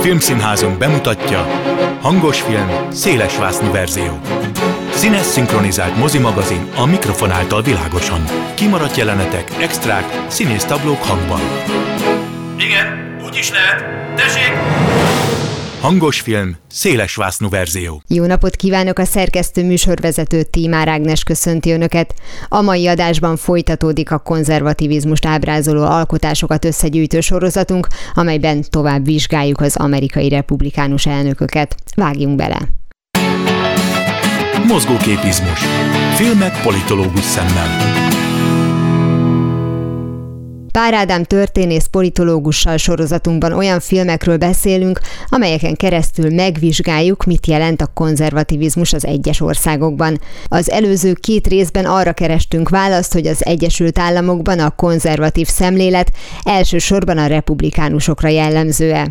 Filmszínházunk 0.00 0.78
bemutatja 0.78 1.46
Hangos 2.00 2.40
film, 2.40 2.70
szélesvásznú 2.90 3.72
verzió. 3.72 4.20
Színes 4.94 5.26
szinkronizált 5.26 5.96
mozimagazin 5.96 6.70
a 6.76 6.86
mikrofon 6.86 7.30
által 7.30 7.62
világosan. 7.62 8.24
Kimaradt 8.54 8.96
jelenetek, 8.96 9.50
extrák, 9.60 10.24
színésztablók 10.28 11.02
hangban. 11.02 11.40
Igen, 12.58 13.16
úgy 13.24 13.36
is 13.36 13.50
lehet. 13.50 13.84
Tessék! 14.16 14.52
Hangos 15.80 16.20
film, 16.20 16.56
széles 16.70 17.14
vásznú 17.14 17.48
verzió. 17.48 18.02
Jó 18.08 18.26
napot 18.26 18.56
kívánok 18.56 18.98
a 18.98 19.04
szerkesztő 19.04 19.64
műsorvezető 19.64 20.42
Tímár 20.42 20.88
Ágnes 20.88 21.22
köszönti 21.22 21.72
Önöket. 21.72 22.14
A 22.48 22.60
mai 22.60 22.86
adásban 22.86 23.36
folytatódik 23.36 24.10
a 24.10 24.18
konzervativizmust 24.18 25.26
ábrázoló 25.26 25.82
alkotásokat 25.82 26.64
összegyűjtő 26.64 27.20
sorozatunk, 27.20 27.86
amelyben 28.14 28.64
tovább 28.70 29.04
vizsgáljuk 29.04 29.60
az 29.60 29.76
amerikai 29.76 30.28
republikánus 30.28 31.06
elnököket. 31.06 31.74
Vágjunk 31.94 32.36
bele! 32.36 32.58
Mozgóképizmus. 34.66 35.60
Filmek 36.14 36.62
politológus 36.62 37.24
szemmel. 37.24 37.68
Pár 40.72 40.94
Ádám 40.94 41.24
történész 41.24 41.86
politológussal 41.86 42.76
sorozatunkban 42.76 43.52
olyan 43.52 43.80
filmekről 43.80 44.36
beszélünk, 44.36 45.00
amelyeken 45.28 45.76
keresztül 45.76 46.34
megvizsgáljuk, 46.34 47.24
mit 47.24 47.46
jelent 47.46 47.80
a 47.80 47.90
konzervativizmus 47.94 48.92
az 48.92 49.06
egyes 49.06 49.40
országokban. 49.40 50.20
Az 50.48 50.70
előző 50.70 51.12
két 51.12 51.46
részben 51.46 51.84
arra 51.84 52.12
kerestünk 52.12 52.68
választ, 52.68 53.12
hogy 53.12 53.26
az 53.26 53.44
Egyesült 53.44 53.98
Államokban 53.98 54.58
a 54.58 54.70
konzervatív 54.70 55.46
szemlélet 55.46 56.12
elsősorban 56.42 57.18
a 57.18 57.26
republikánusokra 57.26 58.28
jellemző-e. 58.28 59.08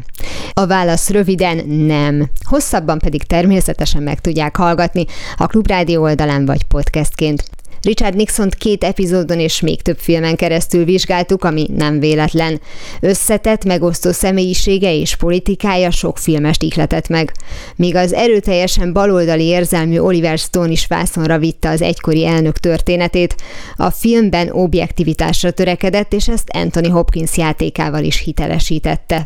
A 0.54 0.66
válasz 0.66 1.10
röviden 1.10 1.68
nem. 1.68 2.30
Hosszabban 2.44 3.00
pedig 3.00 3.24
természetesen 3.24 4.04
meg 4.04 4.20
tudják 4.20 4.56
hallgatni 4.56 5.06
a 5.38 5.48
Klubrádió 5.48 6.02
oldalán 6.02 6.46
vagy 6.46 6.64
podcastként. 6.64 7.44
Richard 7.82 8.16
nixon 8.16 8.50
két 8.58 8.84
epizódon 8.84 9.40
és 9.40 9.62
még 9.62 9.82
több 9.82 9.98
filmen 9.98 10.36
keresztül 10.36 10.86
vizsgáltuk, 10.86 11.44
ami 11.44 11.68
nem 11.76 12.00
véletlen. 12.00 12.62
Összetett, 13.02 13.66
megosztó 13.66 14.12
személyisége 14.12 14.94
és 14.94 15.16
politikája 15.16 15.92
sok 15.92 16.18
filmest 16.18 16.64
ihletett 16.64 17.08
meg. 17.08 17.32
Míg 17.76 17.96
az 17.96 18.14
erőteljesen 18.14 18.94
baloldali 18.94 19.46
érzelmű 19.46 19.98
Oliver 20.00 20.38
Stone 20.38 20.72
is 20.72 20.88
vászonra 20.88 21.38
vitte 21.38 21.70
az 21.70 21.82
egykori 21.82 22.26
elnök 22.26 22.58
történetét, 22.58 23.36
a 23.76 23.90
filmben 23.90 24.50
objektivitásra 24.52 25.52
törekedett, 25.52 26.14
és 26.14 26.28
ezt 26.28 26.50
Anthony 26.54 26.92
Hopkins 26.92 27.38
játékával 27.38 28.04
is 28.04 28.20
hitelesítette. 28.20 29.26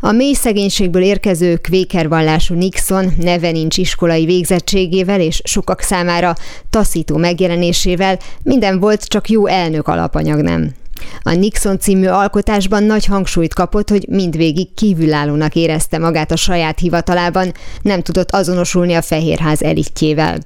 A 0.00 0.12
mély 0.12 0.32
szegénységből 0.32 1.02
érkező 1.02 1.56
kvékervallású 1.56 2.54
Nixon 2.54 3.12
neve 3.16 3.50
nincs 3.50 3.76
iskolai 3.76 4.24
végzettségével 4.24 5.20
és 5.20 5.40
sokak 5.44 5.80
számára 5.80 6.34
taszító 6.70 7.16
megjelenésével 7.16 8.18
minden 8.42 8.80
volt, 8.80 9.04
csak 9.04 9.28
jó 9.28 9.46
elnök 9.46 9.88
alapanyag 9.88 10.40
nem. 10.40 10.79
A 11.22 11.32
Nixon 11.32 11.78
című 11.78 12.06
alkotásban 12.06 12.82
nagy 12.82 13.04
hangsúlyt 13.04 13.54
kapott, 13.54 13.88
hogy 13.90 14.06
mindvégig 14.08 14.74
kívülállónak 14.74 15.54
érezte 15.54 15.98
magát 15.98 16.30
a 16.30 16.36
saját 16.36 16.78
hivatalában, 16.78 17.52
nem 17.82 18.02
tudott 18.02 18.30
azonosulni 18.30 18.94
a 18.94 19.02
Fehérház 19.02 19.62
elitjével. 19.62 20.38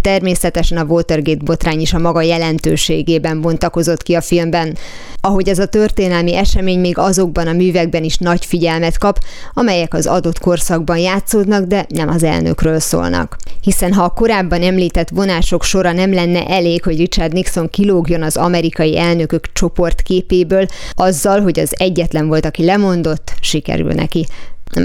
Természetesen 0.00 0.78
a 0.78 0.84
Watergate 0.84 1.44
botrány 1.44 1.80
is 1.80 1.92
a 1.92 1.98
maga 1.98 2.22
jelentőségében 2.22 3.40
bontakozott 3.40 4.02
ki 4.02 4.14
a 4.14 4.20
filmben. 4.20 4.76
Ahogy 5.20 5.48
ez 5.48 5.58
a 5.58 5.66
történelmi 5.66 6.36
esemény 6.36 6.80
még 6.80 6.98
azokban 6.98 7.46
a 7.46 7.52
művekben 7.52 8.04
is 8.04 8.16
nagy 8.16 8.44
figyelmet 8.44 8.98
kap, 8.98 9.18
amelyek 9.54 9.94
az 9.94 10.06
adott 10.06 10.38
korszakban 10.38 10.98
játszódnak, 10.98 11.64
de 11.64 11.86
nem 11.88 12.08
az 12.08 12.22
elnökről 12.22 12.78
szólnak. 12.78 13.36
Hiszen 13.60 13.92
ha 13.92 14.02
a 14.02 14.08
korábban 14.08 14.62
említett 14.62 15.08
vonások 15.08 15.62
sora 15.62 15.92
nem 15.92 16.12
lenne 16.12 16.46
elég, 16.46 16.82
hogy 16.82 16.96
Richard 16.96 17.32
Nixon 17.32 17.68
kilógjon 17.70 18.22
az 18.22 18.36
amerikai 18.36 18.98
elnökök 18.98 19.52
csoport 19.52 19.97
képéből, 20.02 20.66
azzal, 20.92 21.40
hogy 21.40 21.60
az 21.60 21.74
egyetlen 21.78 22.26
volt, 22.26 22.44
aki 22.44 22.64
lemondott, 22.64 23.32
sikerül 23.40 23.92
neki. 23.92 24.26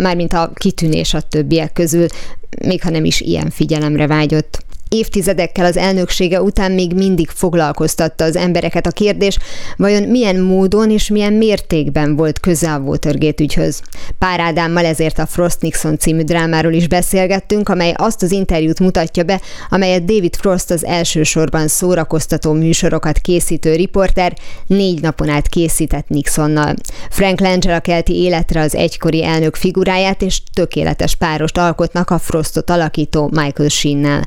Mármint 0.02 0.34
a 0.34 0.52
kitűnés 0.56 1.14
a 1.14 1.22
többiek 1.22 1.74
közül, 1.74 2.06
még 2.66 2.82
ha 2.82 2.90
nem 2.90 3.06
is 3.06 3.22
ilyen 3.22 3.50
figyelemre 3.50 4.08
vágyott 4.08 4.64
évtizedekkel 4.94 5.66
az 5.66 5.78
elnöksége 5.78 6.42
után 6.42 6.72
még 6.72 6.94
mindig 6.94 7.30
foglalkoztatta 7.30 8.24
az 8.24 8.36
embereket 8.36 8.88
a 8.88 8.92
kérdés, 8.92 9.38
vajon 9.78 10.04
milyen 10.04 10.40
módon 10.40 10.92
és 10.92 11.10
milyen 11.10 11.34
mértékben 11.34 12.16
volt 12.16 12.40
köze 12.40 12.74
a 12.74 12.80
Watergate 12.80 13.44
ügyhöz. 13.44 13.82
Pár 14.18 14.40
Ádámmal 14.40 14.86
ezért 14.86 15.20
a 15.20 15.26
Frost 15.26 15.62
Nixon 15.62 15.98
című 15.98 16.22
drámáról 16.22 16.74
is 16.74 16.88
beszélgettünk, 16.88 17.70
amely 17.70 17.94
azt 17.96 18.24
az 18.24 18.32
interjút 18.32 18.80
mutatja 18.80 19.24
be, 19.24 19.42
amelyet 19.70 20.06
David 20.06 20.36
Frost 20.36 20.72
az 20.72 20.86
elsősorban 20.86 21.68
szórakoztató 21.68 22.52
műsorokat 22.54 23.18
készítő 23.18 23.76
riporter 23.76 24.34
négy 24.68 25.02
napon 25.02 25.30
át 25.30 25.48
készített 25.48 26.08
Nixonnal. 26.08 26.74
Frank 27.10 27.40
Langella 27.40 27.80
kelti 27.80 28.16
életre 28.16 28.62
az 28.62 28.76
egykori 28.76 29.24
elnök 29.24 29.56
figuráját, 29.56 30.22
és 30.22 30.42
tökéletes 30.54 31.16
párost 31.16 31.58
alkotnak 31.58 32.10
a 32.10 32.20
Frostot 32.20 32.70
alakító 32.70 33.30
Michael 33.34 33.70
Sheen-nel. 33.70 34.22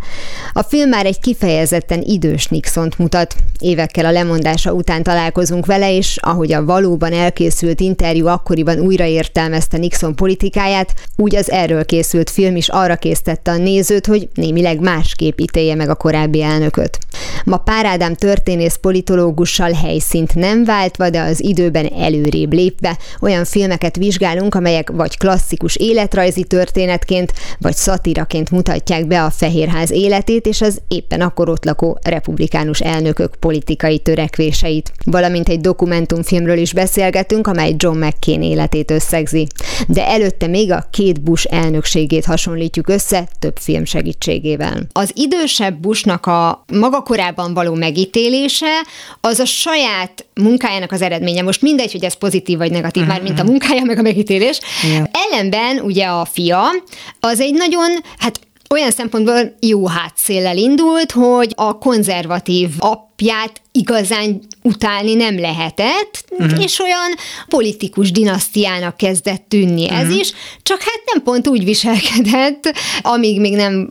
A 0.57 0.63
film 0.63 0.89
már 0.89 1.07
egy 1.07 1.21
kifejezetten 1.21 2.03
idős 2.03 2.47
Nixont 2.47 2.99
mutat. 2.99 3.35
Évekkel 3.59 4.05
a 4.05 4.11
lemondása 4.11 4.73
után 4.73 5.03
találkozunk 5.03 5.67
vele, 5.67 5.97
és 5.97 6.17
ahogy 6.21 6.53
a 6.53 6.65
valóban 6.65 7.13
elkészült 7.13 7.81
interjú 7.81 8.27
akkoriban 8.27 8.79
újraértelmezte 8.79 9.77
Nixon 9.77 10.15
politikáját, 10.15 10.95
úgy 11.17 11.37
az 11.37 11.51
erről 11.51 11.85
készült 11.85 12.31
film 12.31 12.57
is 12.57 12.69
arra 12.69 12.97
késztette 12.97 13.51
a 13.51 13.57
nézőt, 13.57 14.07
hogy 14.07 14.29
némileg 14.35 14.81
másképp 14.81 15.39
ítélje 15.39 15.75
meg 15.75 15.89
a 15.89 15.95
korábbi 15.95 16.43
elnököt. 16.43 16.99
Ma 17.45 17.57
Párádám 17.57 18.15
történész 18.15 18.75
politológussal 18.75 19.73
helyszínt 19.73 20.35
nem 20.35 20.65
váltva, 20.65 21.11
de 21.11 21.21
az 21.21 21.45
időben 21.45 21.87
előrébb 21.87 22.53
lépve 22.53 22.99
olyan 23.21 23.45
filmeket 23.45 23.97
vizsgálunk, 23.97 24.55
amelyek 24.55 24.91
vagy 24.91 25.19
klasszikus 25.19 25.77
életrajzi 25.77 26.45
történetként, 26.45 27.33
vagy 27.59 27.75
szatiraként 27.75 28.51
mutatják 28.51 29.07
be 29.07 29.23
a 29.23 29.31
Fehérház 29.31 29.91
életét, 29.91 30.36
és 30.45 30.61
az 30.61 30.81
éppen 30.89 31.21
akkor 31.21 31.49
ott 31.49 31.65
lakó 31.65 31.99
republikánus 32.03 32.81
elnökök 32.81 33.37
politikai 33.37 33.99
törekvéseit. 33.99 34.93
Valamint 35.05 35.49
egy 35.49 35.61
dokumentumfilmről 35.61 36.59
is 36.59 36.73
beszélgetünk, 36.73 37.47
amely 37.47 37.75
John 37.77 38.05
McCain 38.05 38.43
életét 38.43 38.91
összegzi. 38.91 39.47
De 39.89 40.07
előtte 40.07 40.47
még 40.47 40.73
a 40.73 40.87
két 40.91 41.23
Bush 41.23 41.47
elnökségét 41.51 42.25
hasonlítjuk 42.25 42.89
össze 42.89 43.29
több 43.39 43.57
film 43.57 43.85
segítségével. 43.85 44.87
Az 44.93 45.11
idősebb 45.15 45.75
Bushnak 45.81 46.27
a 46.27 46.65
maga 46.73 47.01
korában 47.03 47.55
való 47.55 47.75
megítélése 47.75 48.83
az 49.21 49.39
a 49.39 49.45
saját 49.45 50.27
munkájának 50.35 50.93
az 50.93 51.03
eredménye. 51.03 51.43
Most 51.43 51.63
mindegy, 51.63 51.93
hogy 51.93 52.05
ez 52.05 52.15
pozitív 52.15 52.59
vagy 52.59 52.71
negatív, 52.71 53.03
uh-huh. 53.03 53.17
már 53.17 53.27
mint 53.27 53.39
a 53.39 53.43
mhm. 53.43 53.51
munkája, 53.51 53.85
meg 53.85 53.99
a 53.99 54.03
megítélés. 54.03 54.61
Yeah. 54.83 55.07
Ellenben 55.13 55.79
ugye 55.79 56.05
a 56.05 56.25
fia 56.25 56.63
az 57.21 57.41
egy 57.41 57.55
nagyon, 57.55 57.89
hát 58.19 58.41
olyan 58.71 58.91
szempontból 58.91 59.55
jó 59.61 59.87
hátszéllel 59.87 60.57
indult, 60.57 61.13
hogy 61.13 61.53
a 61.57 61.79
konzervatív 61.79 62.71
apját 63.17 63.61
igazán 63.73 64.41
utálni 64.63 65.15
nem 65.15 65.41
lehetett, 65.41 66.25
uh-huh. 66.31 66.63
és 66.63 66.79
olyan 66.79 67.15
politikus 67.49 68.11
dinasztiának 68.11 68.97
kezdett 68.97 69.45
tűnni 69.49 69.85
uh-huh. 69.85 70.01
ez 70.01 70.07
mhm. 70.07 70.19
is, 70.19 70.33
csak 70.63 70.81
hát 70.81 71.01
nem 71.13 71.23
pont 71.23 71.49
úgy 71.49 71.65
viselkedett, 71.65 72.73
amíg 73.03 73.41
még 73.41 73.55
nem 73.55 73.89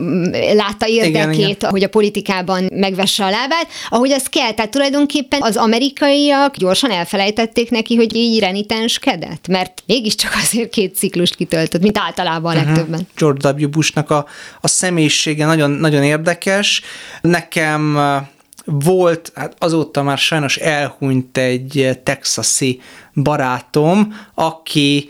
látta 0.53 0.87
érdekét, 0.87 1.09
igen, 1.09 1.31
igen. 1.31 1.69
hogy 1.69 1.83
a 1.83 1.89
politikában 1.89 2.69
megvesse 2.73 3.25
a 3.25 3.29
lábát, 3.29 3.67
ahogy 3.89 4.11
az 4.11 4.23
kell. 4.29 4.53
Tehát 4.53 4.71
tulajdonképpen 4.71 5.41
az 5.41 5.57
amerikaiak 5.57 6.57
gyorsan 6.57 6.91
elfelejtették 6.91 7.69
neki, 7.69 7.95
hogy 7.95 8.15
így 8.15 8.39
renitenskedett, 8.39 9.47
mert 9.47 9.83
mégiscsak 9.85 10.31
azért 10.43 10.69
két 10.69 10.95
ciklust 10.95 11.35
kitöltött, 11.35 11.81
mint 11.81 11.97
általában 11.97 12.55
a 12.55 12.59
uh-huh. 12.59 12.75
legtöbben. 12.75 13.07
George 13.17 13.49
W. 13.49 13.69
Bushnak 13.69 14.09
a, 14.09 14.25
a 14.61 14.67
személyisége 14.67 15.45
nagyon, 15.45 15.71
nagyon 15.71 16.03
érdekes. 16.03 16.81
Nekem 17.21 17.97
volt, 18.65 19.31
hát 19.35 19.55
azóta 19.59 20.03
már 20.03 20.17
sajnos 20.17 20.57
elhunyt 20.57 21.37
egy 21.37 21.99
texasi 22.03 22.81
barátom, 23.13 24.15
aki 24.33 25.09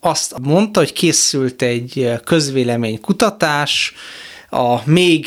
azt 0.00 0.34
mondta, 0.42 0.80
hogy 0.80 0.92
készült 0.92 1.62
egy 1.62 2.12
közvéleménykutatás 2.24 3.94
a 4.50 4.90
még 4.90 5.26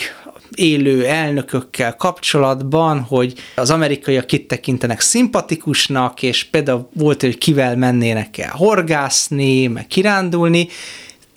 élő 0.56 1.06
elnökökkel 1.06 1.96
kapcsolatban, 1.96 3.00
hogy 3.00 3.34
az 3.56 3.70
amerikaiak 3.70 4.28
kit 4.28 4.48
tekintenek 4.48 5.00
szimpatikusnak, 5.00 6.24
és 6.24 6.44
például 6.44 6.90
volt, 6.94 7.22
hogy 7.22 7.38
kivel 7.38 7.76
mennének 7.76 8.38
el 8.38 8.52
horgászni, 8.52 9.68
meg 9.68 9.88
kirándulni, 9.88 10.68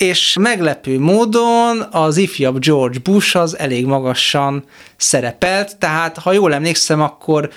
és 0.03 0.37
meglepő 0.41 0.99
módon 0.99 1.87
az 1.91 2.17
ifjabb 2.17 2.59
George 2.59 2.99
Bush 3.03 3.37
az 3.37 3.59
elég 3.59 3.87
magasan 3.87 4.65
szerepelt, 4.97 5.77
tehát 5.79 6.19
ha 6.19 6.33
jól 6.33 6.55
emlékszem, 6.55 7.01
akkor 7.01 7.51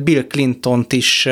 Bill 0.00 0.26
Clinton-t 0.28 0.92
is 0.92 1.28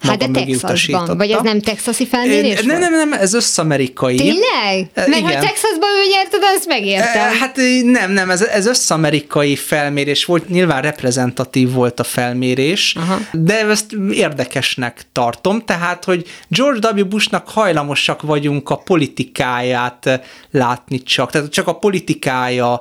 Hát 0.00 0.18
de 0.18 0.42
Texasban, 0.44 1.16
vagy 1.16 1.30
ez 1.30 1.40
nem 1.42 1.60
texasi 1.60 2.06
felmérés 2.06 2.62
Nem, 2.62 2.78
nem, 2.78 2.92
nem, 2.92 3.12
ez 3.12 3.34
összamerikai. 3.34 4.16
Tényleg? 4.16 4.90
Mert 4.94 5.08
Igen. 5.08 5.22
hogy 5.22 5.32
Texasban 5.32 5.90
ő 6.04 6.10
nyert, 6.10 6.38
azt 6.56 6.66
megértem. 6.66 7.38
Hát 7.38 7.56
nem, 7.84 8.12
nem, 8.12 8.30
ez, 8.30 8.42
ez 8.42 8.66
összamerikai 8.66 9.56
felmérés 9.56 10.24
volt, 10.24 10.48
nyilván 10.48 10.82
reprezentatív 10.82 11.72
volt 11.72 12.00
a 12.00 12.04
felmérés, 12.04 12.94
Aha. 12.96 13.18
de 13.32 13.66
ezt 13.66 13.92
érdekesnek 14.10 15.02
tartom, 15.12 15.64
tehát, 15.64 16.04
hogy 16.04 16.26
George 16.48 16.88
W. 16.88 17.04
Bushnak 17.06 17.48
hajlamosak 17.48 18.22
vagyunk 18.22 18.70
a 18.70 18.76
politikáját 18.76 20.20
látni 20.50 21.02
csak, 21.02 21.30
tehát 21.30 21.50
csak 21.50 21.66
a 21.66 21.74
politikája 21.74 22.80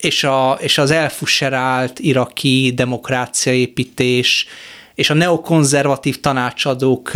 és, 0.00 0.24
a, 0.24 0.58
és 0.60 0.78
az 0.78 0.90
elfusserált 0.90 1.98
iraki 1.98 2.72
demokráciaépítés, 2.74 4.46
és 4.98 5.10
a 5.10 5.14
neokonzervatív 5.14 6.20
tanácsadók 6.20 7.10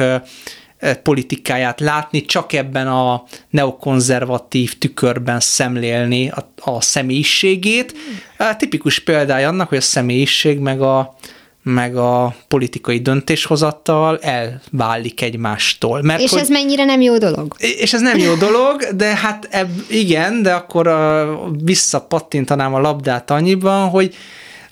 politikáját 1.02 1.80
látni, 1.80 2.24
csak 2.24 2.52
ebben 2.52 2.88
a 2.88 3.24
neokonzervatív 3.50 4.78
tükörben 4.78 5.40
szemlélni 5.40 6.28
a, 6.28 6.52
a 6.64 6.80
személyiségét. 6.80 7.94
A 8.38 8.56
tipikus 8.56 8.98
példája 8.98 9.48
annak, 9.48 9.68
hogy 9.68 9.78
a 9.78 9.80
személyiség 9.80 10.58
meg 10.58 10.80
a, 10.80 11.16
meg 11.62 11.96
a 11.96 12.34
politikai 12.48 12.98
döntéshozattal 12.98 14.18
elválik 14.18 15.22
egymástól. 15.22 16.02
Mert 16.02 16.20
és 16.20 16.30
hogy, 16.30 16.40
ez 16.40 16.48
mennyire 16.48 16.84
nem 16.84 17.00
jó 17.00 17.18
dolog? 17.18 17.56
És 17.58 17.92
ez 17.92 18.00
nem 18.00 18.18
jó 18.18 18.34
dolog, 18.34 18.82
de 18.94 19.14
hát 19.14 19.48
eb, 19.50 19.70
igen, 19.88 20.42
de 20.42 20.52
akkor 20.52 20.86
a, 20.86 21.38
visszapattintanám 21.64 22.74
a 22.74 22.80
labdát 22.80 23.30
annyiban, 23.30 23.88
hogy 23.88 24.14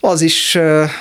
az 0.01 0.21
is 0.21 0.59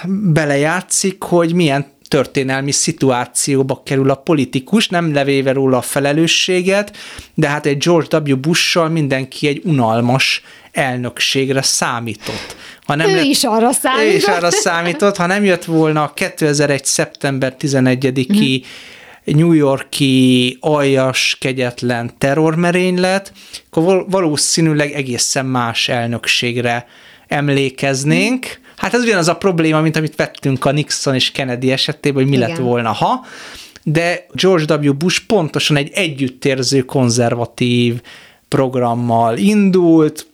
belejátszik, 0.08 1.24
hogy 1.24 1.54
milyen 1.54 1.86
történelmi 2.10 2.72
szituációba 2.72 3.82
kerül 3.86 4.10
a 4.10 4.16
politikus, 4.16 4.88
nem 4.88 5.14
levéve 5.14 5.52
róla 5.52 5.78
a 5.78 5.82
felelősséget, 5.82 6.98
de 7.34 7.48
hát 7.48 7.66
egy 7.66 7.78
George 7.78 8.18
W. 8.18 8.38
Bush-sal 8.38 8.90
mindenki 8.90 9.48
egy 9.48 9.62
unalmas 9.64 10.44
elnökségre 10.72 11.62
számított. 11.62 12.56
Ha 12.86 12.96
nem 12.96 13.10
ő 13.10 13.16
lett, 13.16 13.24
is 13.24 13.44
arra 13.44 13.72
számított. 13.72 14.12
Ő 14.12 14.16
is 14.16 14.24
arra 14.26 14.52
számított, 14.52 15.18
ha 15.18 15.26
nem 15.26 15.44
jött 15.44 15.66
volna 15.66 16.04
a 16.04 16.14
2001. 16.14 16.86
szeptember 16.86 17.56
11-i 17.60 18.64
mm. 18.64 19.38
New 19.38 19.52
Yorki 19.52 20.58
aljas, 20.60 21.38
kegyetlen 21.40 22.12
terrormerénylet, 22.18 23.34
akkor 23.70 24.06
valószínűleg 24.10 24.92
egészen 24.92 25.46
más 25.46 25.90
elnökségre 25.90 26.88
emlékeznénk. 27.28 28.46
Mm 28.46 28.68
Hát 28.80 28.94
ez 28.94 29.02
ugyanaz 29.02 29.28
a 29.28 29.36
probléma, 29.36 29.82
mint 29.82 29.96
amit 29.96 30.16
vettünk 30.16 30.66
a 30.66 30.72
Nixon 30.72 31.16
és 31.16 31.32
Kennedy 31.32 31.72
esetében, 31.72 32.22
hogy 32.22 32.32
mi 32.32 32.38
Igen. 32.38 32.50
lett 32.50 32.58
volna, 32.58 32.92
ha 32.92 33.26
de 33.84 34.26
George 34.34 34.76
W. 34.76 34.94
Bush 34.94 35.22
pontosan 35.28 35.78
egy 35.78 35.92
együttérző 35.94 36.82
konzervatív 36.82 38.02
programmal 38.48 39.38
indult, 39.38 40.28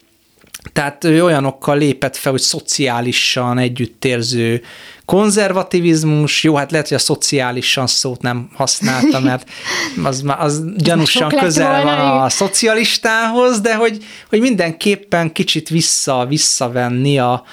tehát 0.74 1.04
ő 1.04 1.24
olyanokkal 1.24 1.78
lépett 1.78 2.16
fel, 2.16 2.32
hogy 2.32 2.42
szociálisan 2.42 3.58
együttérző 3.58 4.62
konzervativizmus, 5.06 6.44
jó, 6.44 6.56
hát 6.56 6.72
lehet, 6.72 6.88
hogy 6.88 6.98
a 6.98 7.00
szociálisan 7.00 7.88
szót 7.88 8.22
nem 8.22 8.50
használta, 8.54 9.20
mert 9.20 9.50
az, 10.04 10.24
az 10.38 10.64
gyanúsan 10.78 11.30
közel 11.30 11.84
van 11.84 12.22
a 12.22 12.30
szocialistához, 12.30 13.62
de 13.62 13.76
hogy, 13.76 14.06
hogy 14.30 14.40
mindenképpen 14.40 15.32
kicsit 15.32 15.70
vissza, 15.70 16.26
visszavenni 16.30 17.20
a, 17.20 17.44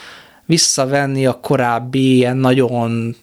visszavenni 0.47 1.27
a 1.27 1.41
korábbi 1.41 2.15
ilyen 2.15 2.37
nagyon, 2.37 3.17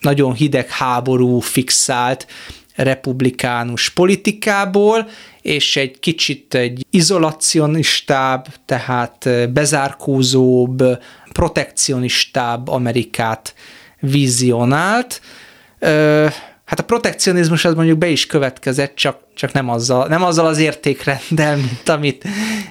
nagyon 0.00 0.34
hideg 0.34 0.68
háború 0.68 1.38
fixált 1.38 2.26
republikánus 2.74 3.90
politikából, 3.90 5.08
és 5.42 5.76
egy 5.76 5.98
kicsit 6.00 6.54
egy 6.54 6.86
izolacionistább, 6.90 8.46
tehát 8.64 9.28
bezárkózóbb, 9.52 10.82
protekcionistább 11.32 12.68
Amerikát 12.68 13.54
vizionált. 14.00 15.20
Hát 16.64 16.78
a 16.78 16.84
protekcionizmus 16.84 17.64
az 17.64 17.74
mondjuk 17.74 17.98
be 17.98 18.08
is 18.08 18.26
következett, 18.26 18.94
csak, 18.94 19.18
csak 19.34 19.52
nem, 19.52 19.68
azzal, 19.68 20.06
nem 20.06 20.22
azzal 20.22 20.46
az 20.46 20.58
értékrenddel, 20.58 21.56
mint 21.56 21.88
amit, 21.88 22.24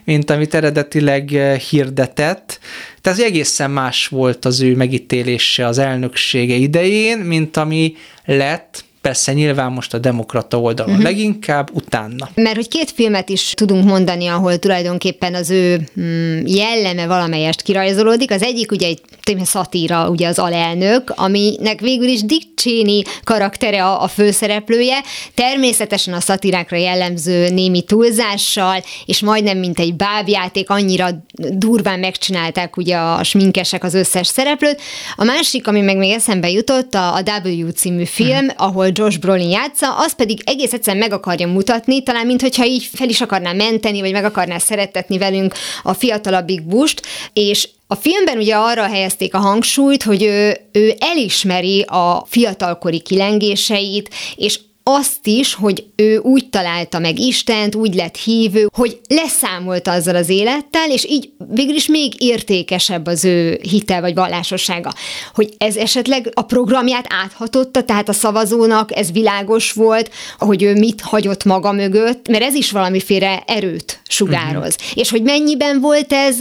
mint 0.03 0.29
amit 0.29 0.53
eredetileg 0.53 1.29
hirdetett. 1.69 2.59
Tehát 3.01 3.19
egészen 3.19 3.71
más 3.71 4.07
volt 4.07 4.45
az 4.45 4.61
ő 4.61 4.75
megítélése 4.75 5.67
az 5.67 5.77
elnöksége 5.77 6.55
idején, 6.55 7.17
mint 7.17 7.57
ami 7.57 7.95
lett 8.25 8.83
Persze 9.03 9.33
nyilván 9.33 9.71
most 9.71 9.93
a 9.93 9.97
demokrata 9.97 10.59
oldalon 10.59 10.91
uh-huh. 10.91 11.05
leginkább, 11.05 11.69
utána. 11.73 12.29
Mert 12.35 12.55
hogy 12.55 12.67
két 12.67 12.91
filmet 12.91 13.29
is 13.29 13.53
tudunk 13.55 13.85
mondani, 13.85 14.27
ahol 14.27 14.57
tulajdonképpen 14.57 15.35
az 15.35 15.49
ő 15.49 15.87
mm, 15.99 16.45
jelleme 16.45 17.07
valamelyest 17.07 17.61
kirajzolódik. 17.61 18.31
Az 18.31 18.41
egyik 18.41 18.71
ugye 18.71 18.87
egy 18.87 19.01
szatíra, 19.43 20.09
ugye 20.09 20.27
az 20.27 20.39
alelnök, 20.39 21.13
aminek 21.15 21.79
végül 21.79 22.07
is 22.07 22.23
Dick 22.23 22.47
Cheney 22.55 23.03
karaktere 23.23 23.85
a, 23.85 24.03
a 24.03 24.07
főszereplője. 24.07 24.97
Természetesen 25.33 26.13
a 26.13 26.19
szatírákra 26.19 26.77
jellemző 26.77 27.49
némi 27.49 27.81
túlzással, 27.81 28.83
és 29.05 29.21
majdnem 29.21 29.57
mint 29.57 29.79
egy 29.79 29.95
bábjáték, 29.95 30.69
annyira 30.69 31.07
durván 31.51 31.99
megcsinálták 31.99 32.77
ugye 32.77 32.97
a 32.97 33.23
sminkesek 33.23 33.83
az 33.83 33.93
összes 33.93 34.27
szereplőt. 34.27 34.81
A 35.15 35.23
másik, 35.23 35.67
ami 35.67 35.81
meg 35.81 35.97
még 35.97 36.11
eszembe 36.11 36.49
jutott, 36.49 36.93
a, 36.93 37.15
a 37.15 37.23
W 37.43 37.69
című 37.69 38.05
film, 38.05 38.45
uh-huh. 38.45 38.67
ahol 38.67 38.91
Josh 38.93 39.19
Brolin 39.19 39.49
játsza, 39.49 39.95
az 39.95 40.15
pedig 40.15 40.41
egész 40.45 40.73
egyszerűen 40.73 41.03
meg 41.03 41.13
akarja 41.13 41.47
mutatni, 41.47 42.03
talán 42.03 42.25
mintha 42.25 42.65
így 42.65 42.89
fel 42.93 43.09
is 43.09 43.21
akarná 43.21 43.51
menteni, 43.51 43.99
vagy 44.01 44.11
meg 44.11 44.25
akarná 44.25 44.57
szeretetni 44.57 45.17
velünk 45.17 45.53
a 45.83 45.93
fiatalabbik 45.93 46.67
bust, 46.67 47.01
és 47.33 47.69
a 47.87 47.95
filmben 47.95 48.37
ugye 48.37 48.55
arra 48.55 48.83
helyezték 48.83 49.33
a 49.33 49.39
hangsúlyt, 49.39 50.03
hogy 50.03 50.23
ő, 50.23 50.57
ő 50.71 50.93
elismeri 50.99 51.81
a 51.81 52.25
fiatalkori 52.29 52.99
kilengéseit, 52.99 54.09
és 54.35 54.59
azt 54.83 55.27
is, 55.27 55.53
hogy 55.53 55.85
ő 55.95 56.17
úgy 56.17 56.49
találta 56.49 56.99
meg 56.99 57.19
Istent, 57.19 57.75
úgy 57.75 57.95
lett 57.95 58.15
hívő, 58.17 58.67
hogy 58.73 58.99
leszámolt 59.07 59.87
azzal 59.87 60.15
az 60.15 60.29
élettel, 60.29 60.91
és 60.91 61.05
így 61.09 61.29
végül 61.49 61.75
is 61.75 61.87
még 61.87 62.13
értékesebb 62.21 63.05
az 63.05 63.25
ő 63.25 63.59
hitel 63.61 64.01
vagy 64.01 64.13
vallásossága. 64.13 64.93
Hogy 65.33 65.53
ez 65.57 65.75
esetleg 65.75 66.29
a 66.33 66.41
programját 66.41 67.05
áthatotta, 67.09 67.83
tehát 67.83 68.09
a 68.09 68.13
szavazónak 68.13 68.97
ez 68.97 69.11
világos 69.11 69.71
volt, 69.71 70.11
hogy 70.37 70.63
ő 70.63 70.73
mit 70.73 71.01
hagyott 71.01 71.43
maga 71.43 71.71
mögött, 71.71 72.27
mert 72.27 72.43
ez 72.43 72.53
is 72.53 72.71
valamiféle 72.71 73.43
erőt 73.47 74.01
sugároz. 74.07 74.75
Uh-huh. 74.79 74.97
És 74.97 75.09
hogy 75.09 75.21
mennyiben 75.21 75.79
volt 75.81 76.13
ez, 76.13 76.37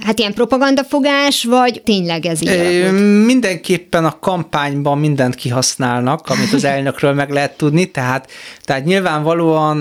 hát 0.00 0.18
ilyen 0.18 0.34
propagandafogás, 0.34 1.44
vagy 1.44 1.82
tényleg 1.84 2.26
ez 2.26 2.42
így? 2.42 2.92
Mindenképpen 3.24 4.04
a 4.04 4.18
kampányban 4.18 4.98
mindent 4.98 5.34
kihasználnak, 5.34 6.28
amit 6.28 6.52
az 6.52 6.64
elnökről 6.64 7.12
meg 7.12 7.30
lehet 7.30 7.56
tudni, 7.56 7.79
tudni, 7.80 7.90
tehát, 7.90 8.30
tehát 8.64 8.84
nyilvánvalóan 8.84 9.76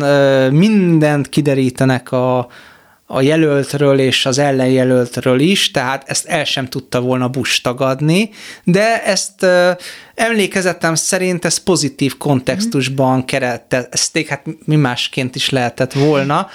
mindent 0.54 1.30
kiderítenek 1.30 2.12
a, 2.12 2.48
a 3.06 3.22
jelöltről 3.22 4.00
és 4.00 4.26
az 4.26 4.38
ellenjelöltről 4.38 5.40
is, 5.40 5.72
tehát 5.72 6.10
ezt 6.10 6.26
el 6.26 6.44
sem 6.44 6.68
tudta 6.68 7.02
volna 7.02 7.28
Bush 7.28 7.62
tagadni, 7.62 8.30
de 8.64 9.04
ezt 9.04 9.46
emlékezetem 10.16 10.96
szerint 10.96 11.46
ez 11.46 11.58
pozitív 11.58 12.18
kontextusban 12.18 13.26
keretezték, 13.26 14.28
hát 14.28 14.46
mi 14.66 14.76
másként 14.76 15.36
is 15.36 15.50
lehetett 15.50 15.94
volna, 15.94 16.48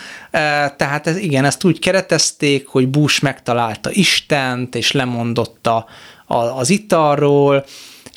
tehát 0.77 1.07
ez, 1.07 1.17
igen, 1.17 1.45
ezt 1.45 1.65
úgy 1.65 1.79
keretezték, 1.79 2.67
hogy 2.67 2.89
Bush 2.89 3.23
megtalálta 3.23 3.91
Istent, 3.93 4.75
és 4.75 4.93
lemondotta 4.93 5.87
az 6.57 6.71
italról, 6.71 7.65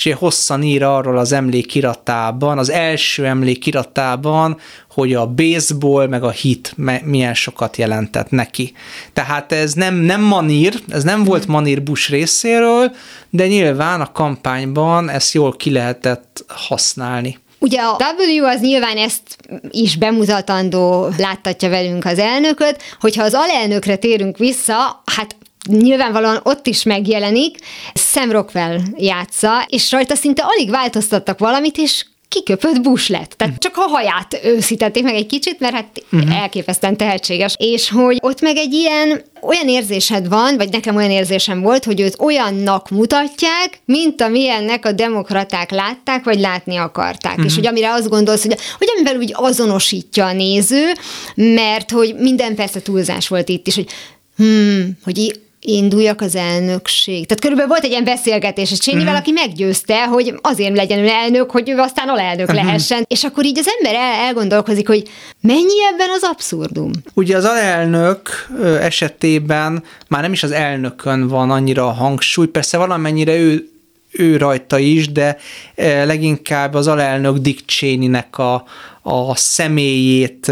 és 0.06 0.14
hosszan 0.14 0.64
ír 0.64 0.84
arról 0.84 1.18
az 1.18 1.32
emlékiratában, 1.32 2.58
az 2.58 2.70
első 2.70 3.26
emlékiratában, 3.26 4.58
hogy 4.92 5.14
a 5.14 5.28
baseball 5.28 6.08
meg 6.08 6.24
a 6.24 6.30
hit 6.30 6.74
milyen 7.04 7.34
sokat 7.34 7.78
jelentett 7.78 8.30
neki. 8.30 8.74
Tehát 9.14 9.52
ez 9.52 9.74
nem, 9.74 9.96
nem 9.96 10.22
manír, 10.22 10.80
ez 10.90 11.04
nem 11.04 11.24
volt 11.24 11.48
manír 11.48 11.84
Bush 11.84 12.10
részéről, 12.10 12.92
de 13.30 13.48
nyilván 13.48 14.02
a 14.02 14.12
kampányban 14.12 15.10
ezt 15.10 15.34
jól 15.34 15.56
ki 15.56 15.72
lehetett 15.72 16.46
használni. 16.48 17.38
Ugye 17.60 17.82
a 17.82 17.98
W 18.40 18.44
az 18.44 18.62
nyilván 18.62 18.98
ezt 18.98 19.38
is 19.70 19.98
bemutatandó 19.98 21.10
láttatja 21.18 21.70
velünk 21.70 22.06
az 22.06 22.20
elnököt, 22.20 22.82
hogyha 23.00 23.24
az 23.24 23.34
alelnökre 23.34 23.96
térünk 23.96 24.38
vissza, 24.38 25.02
hát 25.06 25.36
nyilvánvalóan 25.68 26.40
ott 26.44 26.68
is 26.68 26.84
megjelenik, 26.84 27.58
Sam 27.94 28.32
Rockwell 28.32 28.80
játsza, 28.98 29.66
és 29.68 29.92
rajta 29.92 30.16
szinte 30.16 30.44
alig 30.46 30.70
változtattak 30.70 31.40
valamit, 31.40 31.78
és 31.78 32.06
kiköpött 32.30 32.82
Bush 32.82 33.10
lett. 33.10 33.32
Tehát 33.38 33.60
csak 33.60 33.78
a 33.78 33.82
haját 33.82 34.40
őszítették 34.44 35.04
meg 35.04 35.16
egy 35.16 35.26
kicsit, 35.26 35.60
mert 35.60 35.74
hát 35.74 36.04
uh-huh. 36.12 36.42
elképesztően 36.42 36.98
tehetséges. 36.98 37.56
És 37.58 37.90
hogy 37.90 38.18
ott 38.22 38.42
meg 38.42 38.58
egy 38.58 38.74
ilyen, 38.74 39.22
olyan 39.42 39.68
érzésed 39.68 40.28
van, 40.30 40.58
vagy 40.58 40.70
nekem 40.70 40.96
olyan 40.96 41.12
érzésem 41.12 41.62
volt, 41.62 41.84
hogy 41.84 42.00
őt 42.00 42.20
olyannak 42.20 42.90
mutatják, 42.90 43.82
mint 43.86 44.22
amilyennek 44.22 44.86
a 44.86 44.92
demokraták 44.92 45.72
látták, 45.72 46.24
vagy 46.24 46.40
látni 46.40 46.76
akarták. 46.76 47.32
Uh-huh. 47.32 47.46
És 47.46 47.56
hogy 47.56 47.68
amire 47.68 47.92
azt 47.92 48.10
gondolsz, 48.10 48.42
hogy, 48.42 48.58
hogy 48.78 48.88
amivel 48.96 49.18
úgy 49.18 49.32
azonosítja 49.36 50.26
a 50.26 50.34
néző, 50.34 50.92
mert 51.36 51.92
hogy 51.92 52.16
minden 52.18 52.56
persze 52.56 52.82
túlzás 52.82 53.28
volt 53.28 53.50
itt 53.50 53.68
is, 53.68 53.76
hogy 53.76 53.90
hmm, 54.38 54.98
hogy 55.04 55.18
induljak 55.68 56.22
az 56.22 56.36
elnökség. 56.36 57.26
Tehát 57.26 57.42
körülbelül 57.42 57.70
volt 57.70 57.84
egy 57.84 57.92
ilyen 57.92 58.04
beszélgetés, 58.04 58.72
és 58.72 58.80
Csényivel, 58.80 59.06
uh-huh. 59.06 59.20
aki 59.20 59.32
meggyőzte, 59.32 60.06
hogy 60.06 60.40
azért 60.42 60.76
legyen 60.76 61.00
ő 61.00 61.08
elnök, 61.08 61.52
hogy 61.52 61.70
ő 61.70 61.78
aztán 61.78 62.10
alelnök 62.10 62.50
uh-huh. 62.50 62.64
lehessen. 62.64 63.06
És 63.08 63.24
akkor 63.24 63.46
így 63.46 63.58
az 63.58 63.70
ember 63.78 64.02
el, 64.02 64.26
elgondolkozik, 64.26 64.88
hogy 64.88 65.04
mennyi 65.42 65.84
ebben 65.94 66.10
az 66.16 66.24
abszurdum? 66.24 66.92
Ugye 67.14 67.38
az 67.38 67.46
alelnök 67.46 68.48
esetében 68.82 69.84
már 70.08 70.22
nem 70.22 70.32
is 70.32 70.44
az 70.44 70.52
elnökön 70.52 71.28
van 71.28 71.52
annyira 71.52 71.88
a 71.88 71.92
hangsúly, 71.92 72.48
persze 72.48 72.78
valamennyire 72.78 73.36
ő 73.36 73.70
ő 74.12 74.38
rajta 74.38 74.78
is, 74.78 75.12
de 75.12 75.38
leginkább 76.06 76.74
az 76.74 76.88
alelnök 76.88 77.38
Dick 77.38 77.66
Cheney-nek 77.66 78.38
a, 78.38 78.64
a 79.02 79.36
személyét 79.36 80.52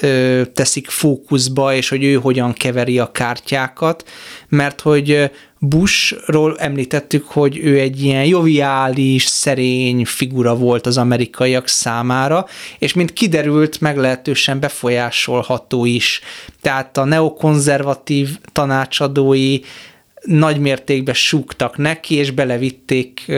ö, 0.00 0.42
teszik 0.54 0.88
fókuszba, 0.88 1.74
és 1.74 1.88
hogy 1.88 2.04
ő 2.04 2.14
hogyan 2.14 2.52
keveri 2.52 2.98
a 2.98 3.12
kártyákat, 3.12 4.08
mert 4.48 4.80
hogy 4.80 5.30
Bushról 5.62 6.58
említettük, 6.58 7.28
hogy 7.28 7.58
ő 7.58 7.78
egy 7.78 8.02
ilyen 8.02 8.24
joviális, 8.24 9.24
szerény 9.24 10.04
figura 10.04 10.56
volt 10.56 10.86
az 10.86 10.98
amerikaiak 10.98 11.68
számára, 11.68 12.46
és 12.78 12.92
mint 12.92 13.12
kiderült, 13.12 13.80
meglehetősen 13.80 14.60
befolyásolható 14.60 15.84
is. 15.84 16.20
Tehát 16.60 16.96
a 16.96 17.04
neokonzervatív 17.04 18.38
tanácsadói 18.52 19.58
nagy 20.22 20.58
mértékben 20.58 21.14
súgtak 21.14 21.76
neki, 21.76 22.14
és 22.14 22.30
belevitték 22.30 23.32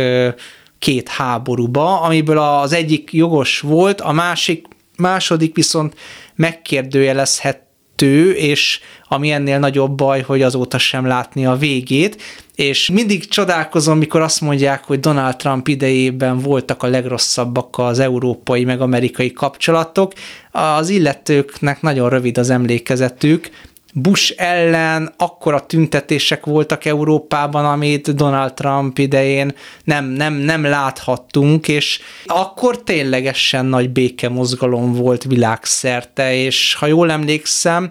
két 0.78 1.08
háborúba, 1.08 2.00
amiből 2.00 2.38
az 2.38 2.72
egyik 2.72 3.12
jogos 3.12 3.60
volt, 3.60 4.00
a 4.00 4.12
másik 4.12 4.66
második 4.96 5.54
viszont 5.54 5.94
megkérdőjelezhető, 6.42 8.32
és 8.32 8.80
ami 9.08 9.30
ennél 9.30 9.58
nagyobb 9.58 9.94
baj, 9.94 10.20
hogy 10.20 10.42
azóta 10.42 10.78
sem 10.78 11.06
látni 11.06 11.46
a 11.46 11.56
végét, 11.56 12.22
és 12.54 12.90
mindig 12.90 13.28
csodálkozom, 13.28 13.98
mikor 13.98 14.20
azt 14.20 14.40
mondják, 14.40 14.84
hogy 14.84 15.00
Donald 15.00 15.36
Trump 15.36 15.68
idejében 15.68 16.38
voltak 16.38 16.82
a 16.82 16.86
legrosszabbak 16.86 17.78
az 17.78 17.98
európai 17.98 18.64
meg 18.64 18.80
amerikai 18.80 19.32
kapcsolatok, 19.32 20.12
az 20.50 20.88
illetőknek 20.88 21.82
nagyon 21.82 22.08
rövid 22.08 22.38
az 22.38 22.50
emlékezetük, 22.50 23.50
Bush 23.94 24.34
ellen 24.36 25.14
akkora 25.16 25.66
tüntetések 25.66 26.44
voltak 26.44 26.84
Európában, 26.84 27.64
amit 27.64 28.14
Donald 28.14 28.54
Trump 28.54 28.98
idején 28.98 29.54
nem, 29.84 30.04
nem, 30.04 30.34
nem 30.34 30.64
láthattunk, 30.64 31.68
és 31.68 32.00
akkor 32.26 32.82
ténylegesen 32.82 33.66
nagy 33.66 33.90
békemozgalom 33.90 34.92
volt 34.92 35.22
világszerte, 35.24 36.34
és 36.34 36.74
ha 36.74 36.86
jól 36.86 37.10
emlékszem, 37.10 37.90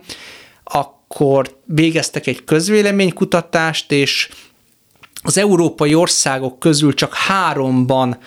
akkor 0.63 1.58
végeztek 1.65 2.27
egy 2.27 2.43
közvéleménykutatást, 2.43 3.91
és 3.91 4.29
az 5.22 5.38
európai 5.38 5.96
országok 5.96 6.60
közül 6.60 6.93
csak 6.93 7.13
háromban 7.13 8.17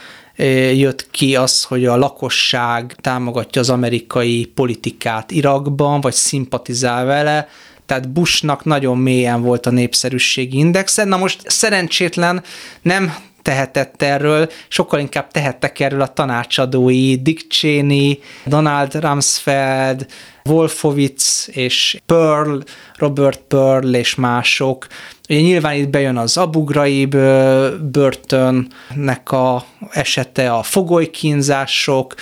jött 0.75 1.11
ki 1.11 1.37
az, 1.37 1.63
hogy 1.65 1.87
a 1.87 1.97
lakosság 1.97 2.97
támogatja 3.01 3.61
az 3.61 3.71
amerikai 3.71 4.45
politikát 4.55 5.31
Irakban, 5.31 6.01
vagy 6.01 6.13
szimpatizál 6.13 7.05
vele, 7.05 7.49
tehát 7.87 8.13
Bushnak 8.13 8.65
nagyon 8.65 8.99
mélyen 8.99 9.43
volt 9.43 9.67
a 9.67 9.71
népszerűségi 9.71 10.59
indexe. 10.59 11.05
Na 11.05 11.17
most 11.17 11.43
szerencsétlen 11.47 12.43
nem 12.83 13.15
tehetett 13.43 14.03
erről, 14.03 14.51
sokkal 14.69 15.01
inkább 15.01 15.31
tehettek 15.31 15.81
erről 15.81 16.01
a 16.01 16.13
tanácsadói 16.13 17.17
Dick 17.17 17.51
Cheney, 17.51 18.19
Donald 18.45 18.95
Rumsfeld, 18.95 20.07
Wolfowitz 20.45 21.49
és 21.53 21.99
Pearl, 22.07 22.59
Robert 22.97 23.41
Pearl 23.49 23.95
és 23.95 24.15
mások. 24.15 24.87
Ugye 25.29 25.41
nyilván 25.41 25.75
itt 25.75 25.89
bejön 25.89 26.17
az 26.17 26.37
Abu 26.37 26.65
Ghraib 26.65 27.17
börtönnek 27.91 29.31
a 29.31 29.65
esete, 29.91 30.53
a 30.53 30.63
fogolykínzások, 30.63 32.15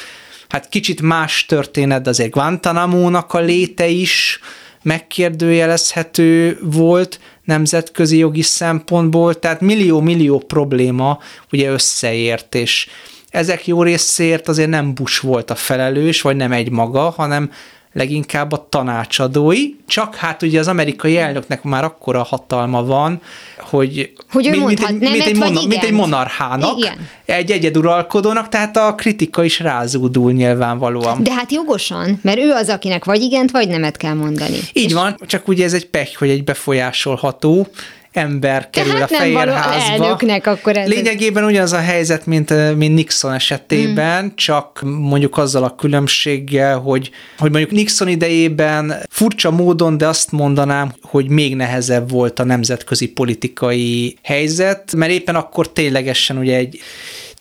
hát 0.49 0.69
kicsit 0.69 1.01
más 1.01 1.47
történet, 1.47 2.03
de 2.03 2.11
azért 2.11 2.31
Guantanamo-nak 2.31 3.33
a 3.33 3.41
léte 3.41 3.87
is, 3.87 4.41
megkérdőjelezhető 4.83 6.59
volt 6.63 7.21
nemzetközi 7.45 8.17
jogi 8.17 8.43
szempontból, 8.43 9.39
tehát 9.39 9.61
millió-millió 9.61 10.39
probléma 10.39 11.19
ugye 11.53 11.71
összeért, 11.71 12.55
és 12.55 12.89
ezek 13.31 13.67
jó 13.67 13.83
részért 13.83 14.49
azért 14.49 14.69
nem 14.69 14.95
Bush 14.95 15.23
volt 15.23 15.51
a 15.51 15.55
felelős, 15.55 16.23
vagy 16.23 16.37
nem 16.37 16.53
egy 16.53 16.71
maga, 16.71 17.11
hanem 17.11 17.51
leginkább 17.93 18.53
a 18.53 18.67
tanácsadói, 18.69 19.69
csak 19.87 20.15
hát 20.15 20.43
ugye 20.43 20.59
az 20.59 20.69
amerikai 20.69 21.17
elnöknek 21.17 21.63
már 21.63 21.85
akkora 21.85 22.23
hatalma 22.23 22.85
van, 22.85 23.21
hogy, 23.59 24.13
hogy 24.31 24.49
mint, 24.51 24.67
mint, 24.67 24.81
egy, 24.81 24.99
mint, 24.99 25.27
egy, 25.27 25.37
mona, 25.37 25.67
mint 25.67 25.83
egy 25.83 25.93
monarchának, 25.93 26.79
igen. 26.79 27.09
egy 27.25 27.51
egyeduralkodónak, 27.51 28.49
tehát 28.49 28.77
a 28.77 28.95
kritika 28.95 29.45
is 29.45 29.61
rázúdul 29.61 30.33
nyilvánvalóan. 30.33 31.23
De 31.23 31.33
hát 31.33 31.53
jogosan, 31.53 32.19
mert 32.23 32.39
ő 32.39 32.51
az, 32.51 32.69
akinek 32.69 33.05
vagy 33.05 33.21
igent, 33.21 33.51
vagy 33.51 33.69
nemet 33.69 33.97
kell 33.97 34.15
mondani. 34.15 34.59
Így 34.73 34.85
És... 34.85 34.93
van, 34.93 35.17
csak 35.27 35.49
ugye 35.49 35.65
ez 35.65 35.73
egy 35.73 35.87
pech, 35.87 36.19
hogy 36.19 36.29
egy 36.29 36.45
befolyásolható 36.45 37.67
ember 38.12 38.71
kerül 38.71 38.92
Tehát 38.92 39.11
a 39.11 39.14
Fehérházba. 39.14 40.16
akkor 40.47 40.76
ez 40.76 40.88
Lényegében 40.88 41.45
ugyanaz 41.45 41.73
a 41.73 41.78
helyzet, 41.78 42.26
mint, 42.26 42.76
mint 42.76 42.95
Nixon 42.95 43.33
esetében, 43.33 44.21
hmm. 44.21 44.35
csak 44.35 44.81
mondjuk 44.83 45.38
azzal 45.38 45.64
a 45.64 45.75
különbséggel, 45.75 46.78
hogy, 46.78 47.11
hogy 47.38 47.50
mondjuk 47.50 47.73
Nixon 47.73 48.09
idejében 48.09 48.95
furcsa 49.11 49.50
módon, 49.50 49.99
de 49.99 50.07
azt 50.07 50.33
mondanám, 50.33 50.95
hogy 51.02 51.28
még 51.28 51.57
nehezebb 51.57 52.11
volt 52.11 52.38
a 52.38 52.45
nemzetközi 52.45 53.09
politikai 53.09 54.16
helyzet, 54.23 54.95
mert 54.97 55.12
éppen 55.12 55.35
akkor 55.35 55.73
ténylegesen 55.73 56.38
ugye 56.38 56.57
egy 56.57 56.81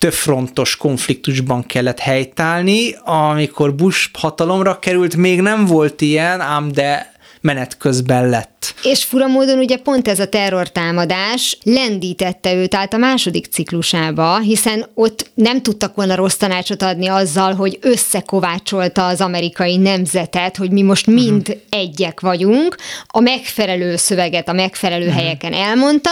több 0.01 0.13
frontos 0.13 0.75
konfliktusban 0.75 1.65
kellett 1.65 1.99
helytállni, 1.99 2.95
amikor 3.03 3.75
Bush 3.75 4.09
hatalomra 4.13 4.79
került, 4.79 5.15
még 5.15 5.41
nem 5.41 5.65
volt 5.65 6.01
ilyen, 6.01 6.41
ám 6.41 6.71
de 6.71 7.10
menet 7.41 7.77
közben 7.77 8.29
lett. 8.29 8.73
És 8.83 9.03
fura 9.03 9.27
módon 9.27 9.57
ugye 9.57 9.77
pont 9.77 10.07
ez 10.07 10.19
a 10.19 10.27
terrortámadás 10.27 11.57
lendítette 11.63 12.53
őt 12.53 12.75
át 12.75 12.93
a 12.93 12.97
második 12.97 13.45
ciklusába, 13.45 14.39
hiszen 14.39 14.85
ott 14.93 15.31
nem 15.33 15.61
tudtak 15.61 15.95
volna 15.95 16.15
rossz 16.15 16.35
tanácsot 16.35 16.81
adni 16.81 17.07
azzal, 17.07 17.53
hogy 17.53 17.77
összekovácsolta 17.81 19.05
az 19.05 19.21
amerikai 19.21 19.77
nemzetet, 19.77 20.57
hogy 20.57 20.71
mi 20.71 20.81
most 20.81 21.07
mind 21.07 21.49
uh-huh. 21.49 21.63
egyek 21.69 22.19
vagyunk, 22.19 22.75
a 23.07 23.19
megfelelő 23.19 23.95
szöveget 23.95 24.49
a 24.49 24.53
megfelelő 24.53 25.05
uh-huh. 25.05 25.21
helyeken 25.21 25.53
elmondta, 25.53 26.11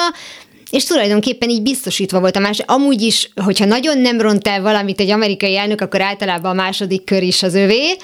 és 0.72 0.84
tulajdonképpen 0.84 1.50
így 1.50 1.62
biztosítva 1.62 2.20
volt 2.20 2.36
a 2.36 2.40
más. 2.40 2.60
Amúgy 2.66 3.02
is, 3.02 3.30
hogyha 3.44 3.66
nagyon 3.66 3.98
nem 3.98 4.22
ront 4.22 4.48
el 4.48 4.62
valamit 4.62 5.00
egy 5.00 5.10
amerikai 5.10 5.58
elnök, 5.58 5.82
akkor 5.82 6.02
általában 6.02 6.52
a 6.52 6.62
második 6.62 7.04
kör 7.04 7.24
is 7.24 7.44
az 7.44 7.54
övé. 7.56 7.96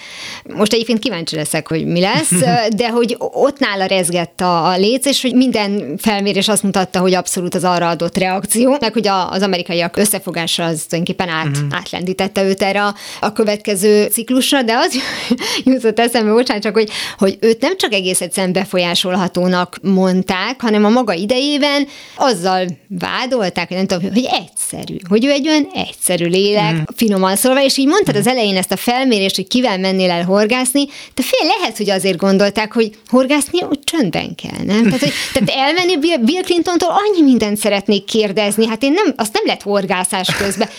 Most 0.55 0.73
egyébként 0.73 0.99
kíváncsi 0.99 1.35
leszek, 1.35 1.67
hogy 1.67 1.85
mi 1.85 1.99
lesz, 1.99 2.31
de 2.75 2.89
hogy 2.89 3.15
ott 3.19 3.59
nála 3.59 3.85
rezgett 3.85 4.41
a, 4.41 4.67
a 4.67 4.77
léc, 4.77 5.05
és 5.05 5.21
hogy 5.21 5.33
minden 5.33 5.97
felmérés 5.97 6.47
azt 6.47 6.63
mutatta, 6.63 6.99
hogy 6.99 7.13
abszolút 7.13 7.55
az 7.55 7.63
arra 7.63 7.89
adott 7.89 8.17
reakció, 8.17 8.77
meg 8.79 8.93
hogy 8.93 9.07
a, 9.07 9.31
az 9.31 9.41
amerikaiak 9.41 9.97
összefogása 9.97 10.63
az 10.63 10.83
tulajdonképpen 10.89 11.33
át, 11.33 11.47
uh-huh. 11.47 11.67
átlendítette 11.71 12.43
őt 12.43 12.61
erre 12.61 12.83
a, 12.83 12.95
a 13.19 13.33
következő 13.33 14.05
ciklusra, 14.05 14.61
de 14.61 14.73
az 14.73 14.95
jutott 15.73 15.99
eszembe, 15.99 16.31
bocsánat, 16.31 16.63
csak 16.63 16.73
hogy, 16.73 16.89
hogy 17.17 17.37
őt 17.39 17.61
nem 17.61 17.77
csak 17.77 17.93
egész 17.93 18.21
egyszerűen 18.21 18.53
befolyásolhatónak 18.53 19.77
mondták, 19.81 20.61
hanem 20.61 20.85
a 20.85 20.89
maga 20.89 21.13
idejében 21.13 21.87
azzal 22.15 22.54
azzal 22.55 22.77
vádolták, 22.87 23.67
hogy 23.67 23.77
nem 23.77 23.85
tudom, 23.85 24.13
hogy 24.13 24.29
egyszerű, 24.31 24.95
hogy 25.09 25.25
ő 25.25 25.29
egy 25.29 25.47
olyan 25.47 25.67
egyszerű 25.73 26.25
lélek, 26.25 26.73
mm. 26.73 26.81
finoman 26.95 27.35
szólva, 27.35 27.63
és 27.63 27.77
így 27.77 27.87
mondtad 27.87 28.15
az 28.15 28.27
elején 28.27 28.57
ezt 28.57 28.71
a 28.71 28.75
felmérést, 28.75 29.35
hogy 29.35 29.47
kivel 29.47 29.77
mennél 29.77 30.11
el 30.11 30.23
horgászni, 30.23 30.85
de 31.13 31.23
fél 31.23 31.49
lehet, 31.57 31.77
hogy 31.77 31.89
azért 31.89 32.17
gondolták, 32.17 32.73
hogy 32.73 32.97
horgászni 33.07 33.63
úgy 33.69 33.79
csöndben 33.83 34.35
kell, 34.35 34.65
nem? 34.65 34.83
Tehát, 34.83 34.99
hogy, 34.99 35.13
tehát 35.33 35.49
elmenni 35.49 35.97
Bill, 35.97 36.17
Bill 36.17 36.43
Clintontól 36.43 36.89
annyi 36.89 37.21
mindent 37.21 37.57
szeretnék 37.57 38.05
kérdezni, 38.05 38.67
hát 38.67 38.83
én 38.83 38.91
nem, 38.91 39.13
azt 39.17 39.33
nem 39.33 39.43
lett 39.45 39.61
horgászás 39.61 40.35
közben. 40.37 40.69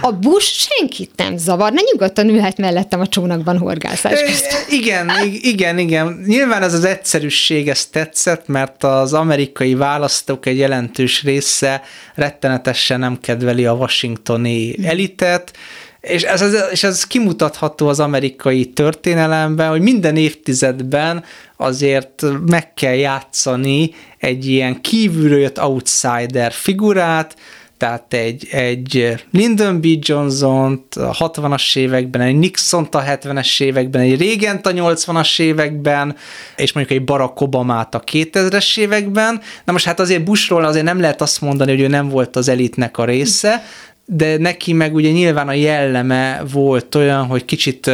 A 0.00 0.12
Bush 0.12 0.68
senkit 0.68 1.10
nem 1.16 1.36
zavarna, 1.36 1.80
nyugodtan 1.92 2.28
ülhet 2.28 2.56
mellettem 2.56 3.00
a 3.00 3.06
csónakban 3.06 3.58
horgászás 3.58 4.20
közben. 4.20 4.60
Igen, 4.68 5.10
igen, 5.40 5.78
igen. 5.78 6.24
Nyilván 6.26 6.62
ez 6.62 6.74
az 6.74 6.84
egyszerűség, 6.84 7.68
ez 7.68 7.86
tetszett, 7.86 8.46
mert 8.46 8.84
az 8.84 9.12
amerikai 9.12 9.74
választók 9.74 10.46
egy 10.46 10.58
jelentős 10.58 11.05
jelentős 11.06 11.22
része 11.22 11.82
rettenetesen 12.14 12.98
nem 12.98 13.20
kedveli 13.20 13.66
a 13.66 13.72
washingtoni 13.72 14.86
elitet, 14.86 15.52
És 16.00 16.22
ez, 16.22 16.42
ez, 16.42 16.54
és 16.70 16.82
ez 16.82 17.04
kimutatható 17.04 17.88
az 17.88 18.00
amerikai 18.00 18.66
történelemben, 18.66 19.68
hogy 19.68 19.80
minden 19.80 20.16
évtizedben 20.16 21.24
azért 21.56 22.24
meg 22.46 22.74
kell 22.74 22.94
játszani 22.94 23.90
egy 24.18 24.46
ilyen 24.46 24.80
kívülről 24.80 25.40
jött 25.40 25.60
outsider 25.60 26.52
figurát, 26.52 27.36
tehát 27.78 28.14
egy, 28.14 28.48
egy 28.50 29.14
Lyndon 29.30 29.80
B. 29.80 29.86
johnson 30.00 30.86
a 30.94 31.30
60-as 31.30 31.76
években, 31.76 32.20
egy 32.20 32.36
nixon 32.36 32.88
a 32.90 33.02
70-es 33.02 33.62
években, 33.62 34.02
egy 34.02 34.20
reagan 34.20 34.56
a 34.62 34.92
80-as 34.92 35.40
években, 35.40 36.16
és 36.56 36.72
mondjuk 36.72 36.98
egy 36.98 37.04
Barack 37.04 37.40
Obama-t 37.40 37.94
a 37.94 38.00
2000-es 38.12 38.78
években. 38.78 39.40
Na 39.64 39.72
most 39.72 39.84
hát 39.84 40.00
azért 40.00 40.24
Bushról 40.24 40.64
azért 40.64 40.84
nem 40.84 41.00
lehet 41.00 41.20
azt 41.20 41.40
mondani, 41.40 41.70
hogy 41.70 41.80
ő 41.80 41.86
nem 41.86 42.08
volt 42.08 42.36
az 42.36 42.48
elitnek 42.48 42.98
a 42.98 43.04
része, 43.04 43.64
de 44.04 44.36
neki 44.36 44.72
meg 44.72 44.94
ugye 44.94 45.10
nyilván 45.10 45.48
a 45.48 45.52
jelleme 45.52 46.42
volt 46.52 46.94
olyan, 46.94 47.26
hogy 47.26 47.44
kicsit 47.44 47.90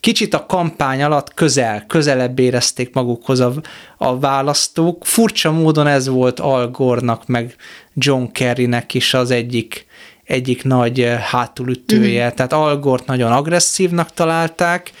kicsit 0.00 0.34
a 0.34 0.46
kampány 0.46 1.02
alatt 1.02 1.34
közel, 1.34 1.84
közelebb 1.86 2.38
érezték 2.38 2.94
magukhoz 2.94 3.40
a, 3.40 3.52
a 3.96 4.18
választók. 4.18 5.06
Furcsa 5.06 5.52
módon 5.52 5.86
ez 5.86 6.08
volt 6.08 6.40
Al 6.40 6.70
Gore-nak, 6.70 7.26
meg 7.26 7.56
John 7.94 8.24
Kerrynek 8.32 8.94
is 8.94 9.14
az 9.14 9.30
egyik, 9.30 9.86
egyik 10.24 10.64
nagy 10.64 11.14
hátulütője. 11.20 12.24
Mm-hmm. 12.24 12.34
Tehát 12.34 12.52
Al 12.52 12.78
Gore-t 12.78 13.06
nagyon 13.06 13.32
agresszívnak 13.32 14.14
találták. 14.14 14.92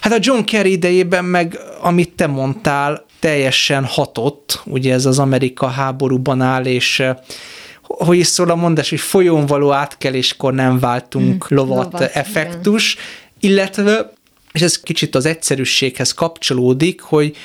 Hát 0.00 0.12
a 0.12 0.18
John 0.20 0.44
Kerry 0.44 0.70
idejében 0.70 1.24
meg, 1.24 1.58
amit 1.80 2.10
te 2.10 2.26
mondtál, 2.26 3.04
teljesen 3.18 3.84
hatott, 3.84 4.62
ugye 4.64 4.92
ez 4.92 5.06
az 5.06 5.18
Amerika 5.18 5.66
háborúban 5.66 6.40
áll, 6.40 6.64
és 6.64 7.02
hogy 7.82 8.18
is 8.18 8.26
szól 8.26 8.50
a 8.50 8.54
mondás, 8.54 8.90
hogy 8.90 9.00
folyón 9.00 9.46
való 9.46 9.72
átkeléskor 9.72 10.54
nem 10.54 10.78
váltunk 10.78 11.52
mm, 11.52 11.56
lovat, 11.56 11.92
lovat 11.92 12.00
effektus, 12.00 12.96
igen. 13.38 13.52
illetve, 13.52 14.12
és 14.52 14.60
ez 14.60 14.80
kicsit 14.80 15.14
az 15.14 15.26
egyszerűséghez 15.26 16.12
kapcsolódik, 16.12 17.00
hogy 17.00 17.36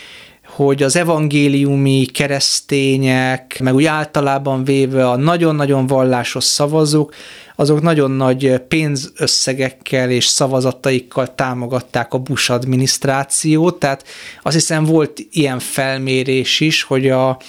hogy 0.45 0.83
az 0.83 0.95
evangéliumi 0.95 2.05
keresztények, 2.05 3.59
meg 3.59 3.73
úgy 3.73 3.85
általában 3.85 4.63
véve 4.63 5.09
a 5.09 5.15
nagyon-nagyon 5.15 5.87
vallásos 5.87 6.43
szavazók, 6.43 7.13
azok 7.55 7.81
nagyon 7.81 8.11
nagy 8.11 8.57
pénzösszegekkel 8.67 10.09
és 10.09 10.25
szavazataikkal 10.25 11.35
támogatták 11.35 12.13
a 12.13 12.17
Bush 12.17 12.51
adminisztrációt, 12.51 13.79
tehát 13.79 14.03
azt 14.41 14.55
hiszem 14.55 14.83
volt 14.83 15.19
ilyen 15.31 15.59
felmérés 15.59 16.59
is, 16.59 16.83
hogy 16.83 17.09
a, 17.09 17.39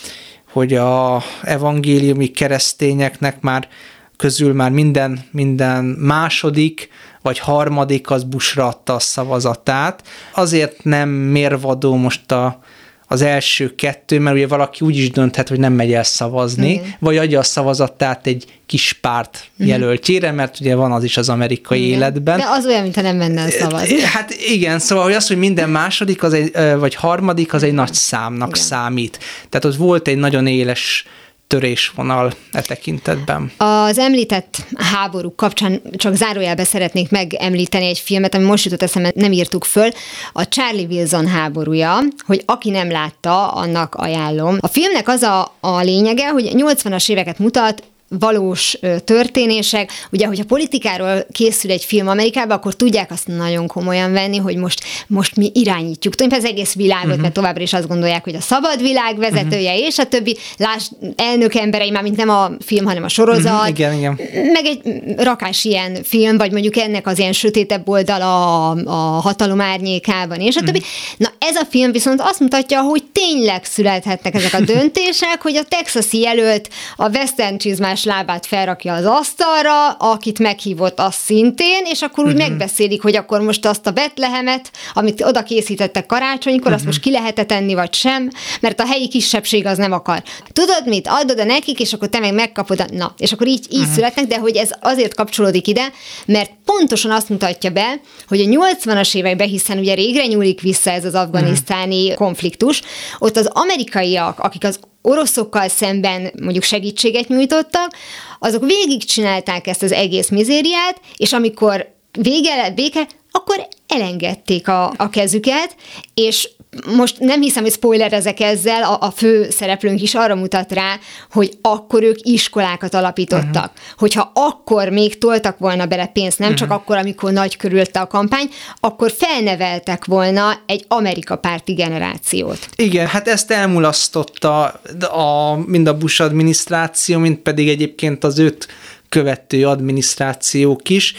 hogy 0.53 0.75
a 0.75 1.23
evangéliumi 1.43 2.27
keresztényeknek 2.27 3.41
már 3.41 3.69
közül 4.17 4.53
már 4.53 4.71
minden, 4.71 5.25
minden 5.31 5.85
második 5.85 6.89
vagy 7.27 7.39
harmadik 7.39 8.11
az 8.11 8.25
Bushra 8.25 8.67
adta 8.67 8.95
a 8.95 8.99
szavazatát. 8.99 10.03
Azért 10.35 10.85
nem 10.85 11.09
mérvadó 11.09 11.95
most 11.95 12.33
a, 12.33 12.61
az 13.07 13.23
első 13.23 13.75
kettő, 13.75 14.19
mert 14.19 14.37
ugye 14.37 14.47
valaki 14.47 14.85
úgy 14.85 14.97
is 14.97 15.11
dönthet, 15.11 15.49
hogy 15.49 15.59
nem 15.59 15.73
megy 15.73 15.93
el 15.93 16.03
szavazni, 16.03 16.71
Igen. 16.71 16.95
vagy 16.99 17.17
adja 17.17 17.39
a 17.39 17.43
szavazatát 17.43 18.27
egy 18.27 18.45
kis 18.67 18.93
párt 18.93 19.45
mhm. 19.57 19.69
jelöltjére, 19.69 20.33
mert 20.33 20.61
ugye 20.61 20.75
van 20.75 20.93
az 20.93 21.05
is 21.05 21.17
az 21.17 21.29
amerikai 21.29 21.87
igen. 21.87 21.99
életben. 21.99 22.39
De 22.39 22.47
az 22.49 22.67
olyan, 22.67 22.83
mintha 22.83 23.03
nem 23.03 23.17
menne 23.17 23.41
el 23.41 23.51
szavazni. 23.51 24.01
Hát 24.01 24.31
igen, 24.31 24.79
szóval 24.79 25.05
hogy 25.05 25.15
az, 25.15 25.27
hogy 25.27 25.39
minden 25.39 25.71
második 25.71 26.23
az 26.23 26.33
egy, 26.33 26.53
vagy 26.79 26.95
harmadik 26.95 27.55
az 27.55 27.63
egy 27.63 27.73
nagy 27.73 27.93
számnak 27.95 28.49
igen. 28.49 28.63
számít. 28.63 29.19
Tehát 29.49 29.65
ott 29.65 29.77
volt 29.77 30.09
egy 30.09 30.19
nagyon 30.19 30.47
éles 30.47 31.07
törésvonal 31.47 32.33
e 32.53 32.61
tekintetben. 32.63 33.53
Az 33.57 33.99
említett 33.99 34.67
háború 34.77 35.35
kapcsán 35.35 35.81
csak 35.97 36.15
zárójelbe 36.15 36.65
szeretnék 36.65 37.11
megemlíteni 37.11 37.87
egy 37.87 37.99
filmet, 37.99 38.35
ami 38.35 38.45
most 38.45 38.65
jutott 38.65 38.83
eszembe, 38.83 39.13
nem 39.15 39.33
írtuk 39.33 39.65
föl, 39.65 39.89
a 40.33 40.49
Charlie 40.49 40.87
Wilson 40.87 41.27
háborúja, 41.27 41.99
hogy 42.27 42.43
aki 42.47 42.71
nem 42.71 42.91
látta, 42.91 43.49
annak 43.49 43.95
ajánlom. 43.95 44.57
A 44.61 44.69
filmnek 44.69 45.09
az 45.09 45.23
a, 45.23 45.57
a 45.61 45.81
lényege, 45.81 46.29
hogy 46.29 46.53
80-as 46.55 47.11
éveket 47.11 47.39
mutat, 47.39 47.83
valós 48.09 48.79
történések. 49.05 49.91
Ugye, 50.13 50.27
hogyha 50.27 50.45
politikáról 50.45 51.27
készül 51.33 51.71
egy 51.71 51.85
film 51.85 52.09
Amerikában, 52.09 52.57
akkor 52.57 52.75
tudják 52.75 53.11
azt 53.11 53.27
nagyon 53.27 53.67
komolyan 53.67 54.13
venni, 54.13 54.37
hogy 54.37 54.57
most, 54.57 54.85
most 55.07 55.37
mi 55.37 55.51
irányítjuk. 55.55 56.15
Tudjuk, 56.15 56.39
az 56.39 56.45
egész 56.45 56.75
világot, 56.75 57.07
uh-huh. 57.07 57.21
mert 57.21 57.35
továbbra 57.35 57.63
is 57.63 57.73
azt 57.73 57.89
gondolják, 57.89 58.25
hogy 58.25 58.35
a 58.35 58.41
szabad 58.41 58.81
világ 58.81 59.17
vezetője, 59.19 59.71
uh-huh. 59.71 59.87
és 59.87 59.99
a 59.99 60.07
többi, 60.07 60.37
láss, 60.57 60.89
elnök 61.17 61.55
emberei, 61.55 61.91
már 61.91 62.03
mint 62.03 62.17
nem 62.17 62.29
a 62.29 62.51
film, 62.65 62.85
hanem 62.85 63.03
a 63.03 63.09
sorozat. 63.09 63.53
Uh-huh. 63.53 63.69
Igen, 63.69 63.93
igen. 63.93 64.19
Meg 64.53 64.65
egy 64.65 64.81
rakás 65.17 65.65
ilyen 65.65 65.99
film, 66.03 66.37
vagy 66.37 66.53
mondjuk 66.53 66.77
ennek 66.77 67.07
az 67.07 67.19
ilyen 67.19 67.33
sötétebb 67.33 67.89
oldala 67.89 68.71
a, 68.71 68.77
a 68.85 69.21
hatalom 69.21 69.61
árnyékában, 69.61 70.41
és 70.41 70.57
a 70.57 70.61
többi. 70.61 70.79
Uh-huh. 70.79 70.93
Na 71.17 71.33
ez 71.39 71.57
a 71.57 71.65
film 71.71 71.93
viszont 71.93 72.21
azt 72.21 72.41
mutatja, 72.41 72.81
hogy 72.81 73.03
tényleg 73.13 73.65
születhetnek 73.65 74.35
ezek 74.35 74.55
a 74.55 74.61
döntések, 74.75 75.43
hogy 75.43 75.57
a 75.57 75.65
texasi 75.69 76.21
jelölt 76.21 76.69
a 76.97 77.09
western 77.09 77.57
csizmás 77.57 77.96
lábát 78.05 78.47
felrakja 78.47 78.95
az 78.95 79.05
asztalra, 79.05 79.91
akit 79.91 80.39
meghívott 80.39 80.99
az 80.99 81.15
szintén, 81.15 81.85
és 81.85 82.03
akkor 82.03 82.25
úgy 82.25 82.33
uh-huh. 82.33 82.49
megbeszélik, 82.49 83.03
hogy 83.03 83.17
akkor 83.17 83.41
most 83.41 83.67
azt 83.67 83.87
a 83.87 83.91
Betlehemet, 83.91 84.71
amit 84.95 85.23
oda 85.23 85.43
készítettek 85.43 86.07
karácsonykor, 86.07 86.59
uh-huh. 86.59 86.75
azt 86.75 86.85
mhm. 86.85 86.91
most 86.93 87.01
ki 87.01 87.11
lehet 87.11 87.47
tenni, 87.47 87.75
vagy 87.75 87.95
sem, 87.95 88.31
mert 88.61 88.81
a 88.81 88.87
helyi 88.87 89.09
kisebbség 89.09 89.67
az 89.67 89.79
nem 89.79 89.93
akar. 89.93 90.23
Tudod 90.53 90.83
mit? 90.87 91.09
Adod 91.09 91.39
a 91.39 91.45
nekik, 91.45 91.81
és 91.81 91.93
akkor 91.93 92.09
te 92.09 92.19
meg 92.19 92.35
megkapod. 92.35 92.81
A... 92.81 92.85
Na, 92.93 93.15
és 93.19 93.33
akkor 93.33 93.47
így, 93.47 93.67
így 93.71 93.79
uh-huh. 93.79 93.95
születnek, 93.95 94.27
de 94.27 94.39
hogy 94.39 94.57
ez 94.57 94.71
azért 94.81 95.15
kapcsolódik 95.15 95.67
ide, 95.67 95.93
mert 96.27 96.51
pontosan 96.65 97.11
azt 97.11 97.29
mutatja 97.29 97.71
be, 97.71 98.01
hogy 98.29 98.41
a 98.41 98.45
80-as 98.45 99.17
években, 99.17 99.49
hiszen 99.49 99.79
ugye 99.79 99.95
régre 99.95 100.27
nyúlik 100.27 100.61
vissza 100.61 100.91
ez 100.91 101.05
az 101.05 101.15
afganisztáni 101.15 102.03
uh-huh. 102.03 102.17
konfliktus, 102.17 102.83
ott 103.19 103.37
az 103.37 103.47
amerikaiak, 103.53 104.39
akik 104.39 104.65
az 104.65 104.79
oroszokkal 105.07 105.69
szemben 105.69 106.33
mondjuk 106.43 106.65
segítséget 106.65 107.29
nyújtottak, 107.29 107.93
azok 108.39 108.65
végigcsinálták 108.65 109.67
ezt 109.67 109.83
az 109.83 109.93
egész 109.93 110.29
mizériát, 110.29 111.01
és 111.17 111.33
amikor 111.33 111.95
vége 112.13 112.57
lett 112.57 112.75
béke, 112.75 113.07
akkor 113.31 113.69
elengedték 113.87 114.69
a, 114.69 114.93
a 114.97 115.09
kezüket, 115.09 115.77
és 116.15 116.51
most 116.97 117.19
nem 117.19 117.41
hiszem, 117.41 117.63
hogy 117.63 117.73
spoilerezek 117.73 118.41
ezzel, 118.41 118.83
a, 118.83 118.99
a 119.01 119.11
fő 119.11 119.51
szereplőnk 119.51 120.03
is 120.03 120.15
arra 120.15 120.35
mutat 120.35 120.73
rá, 120.73 120.99
hogy 121.31 121.59
akkor 121.61 122.03
ők 122.03 122.17
iskolákat 122.23 122.95
alapítottak. 122.95 123.71
Uh-huh. 123.75 123.97
Hogyha 123.97 124.31
akkor 124.35 124.89
még 124.89 125.19
toltak 125.19 125.59
volna 125.59 125.87
bele 125.87 126.07
pénzt, 126.07 126.39
nem 126.39 126.51
uh-huh. 126.51 126.69
csak 126.69 126.79
akkor, 126.79 126.97
amikor 126.97 127.33
nagy 127.33 127.57
körülte 127.57 128.01
a 128.01 128.07
kampány, 128.07 128.49
akkor 128.81 129.13
felneveltek 129.17 130.05
volna 130.05 130.61
egy 130.67 130.85
Amerika 130.89 131.37
párti 131.37 131.73
generációt. 131.73 132.69
Igen, 132.77 133.07
hát 133.07 133.29
ezt 133.29 133.51
elmulasztotta 133.51 134.65
a, 135.11 135.57
mind 135.67 135.87
a 135.87 135.97
Bush 135.97 136.21
adminisztráció, 136.21 137.19
mind 137.19 137.37
pedig 137.37 137.69
egyébként 137.69 138.25
az 138.25 138.39
őt 138.39 138.67
követő 139.09 139.67
adminisztrációk 139.67 140.89
is, 140.89 141.15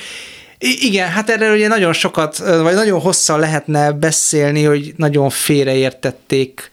igen, 0.60 1.10
hát 1.10 1.30
erről 1.30 1.56
ugye 1.56 1.68
nagyon 1.68 1.94
sokat, 1.94 2.38
vagy 2.38 2.74
nagyon 2.74 3.00
hosszan 3.00 3.40
lehetne 3.40 3.92
beszélni, 3.92 4.64
hogy 4.64 4.94
nagyon 4.96 5.30
félreértették 5.30 6.72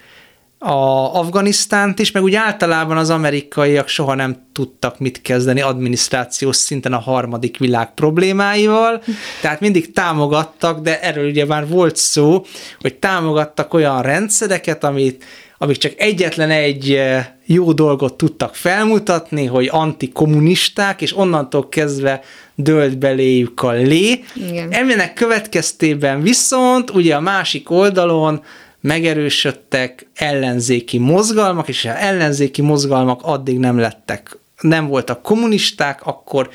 a 0.58 1.18
Afganisztánt 1.18 1.98
is, 1.98 2.10
meg 2.10 2.22
úgy 2.22 2.34
általában 2.34 2.96
az 2.96 3.10
amerikaiak 3.10 3.88
soha 3.88 4.14
nem 4.14 4.46
tudtak 4.52 4.98
mit 4.98 5.22
kezdeni 5.22 5.60
adminisztrációs 5.60 6.56
szinten 6.56 6.92
a 6.92 6.98
harmadik 6.98 7.58
világ 7.58 7.94
problémáival, 7.94 9.02
tehát 9.40 9.60
mindig 9.60 9.92
támogattak, 9.92 10.80
de 10.80 11.00
erről 11.00 11.28
ugye 11.28 11.46
már 11.46 11.68
volt 11.68 11.96
szó, 11.96 12.44
hogy 12.80 12.94
támogattak 12.94 13.74
olyan 13.74 14.02
rendszereket, 14.02 14.84
amit 14.84 15.24
amik 15.58 15.76
csak 15.76 15.92
egyetlen 15.96 16.50
egy 16.50 17.00
jó 17.44 17.72
dolgot 17.72 18.14
tudtak 18.14 18.54
felmutatni, 18.54 19.46
hogy 19.46 19.68
antikommunisták, 19.70 21.02
és 21.02 21.16
onnantól 21.16 21.68
kezdve 21.68 22.20
dölt 22.54 22.98
beléjük 22.98 23.62
a 23.62 23.70
lé. 23.70 24.24
Igen. 24.34 24.70
Ennek 24.70 25.12
következtében 25.12 26.22
viszont 26.22 26.90
ugye 26.90 27.14
a 27.14 27.20
másik 27.20 27.70
oldalon 27.70 28.42
megerősödtek 28.80 30.06
ellenzéki 30.14 30.98
mozgalmak, 30.98 31.68
és 31.68 31.82
ha 31.82 31.96
ellenzéki 31.96 32.62
mozgalmak 32.62 33.20
addig 33.22 33.58
nem 33.58 33.78
lettek, 33.78 34.38
nem 34.60 34.86
voltak 34.86 35.22
kommunisták, 35.22 36.06
akkor 36.06 36.50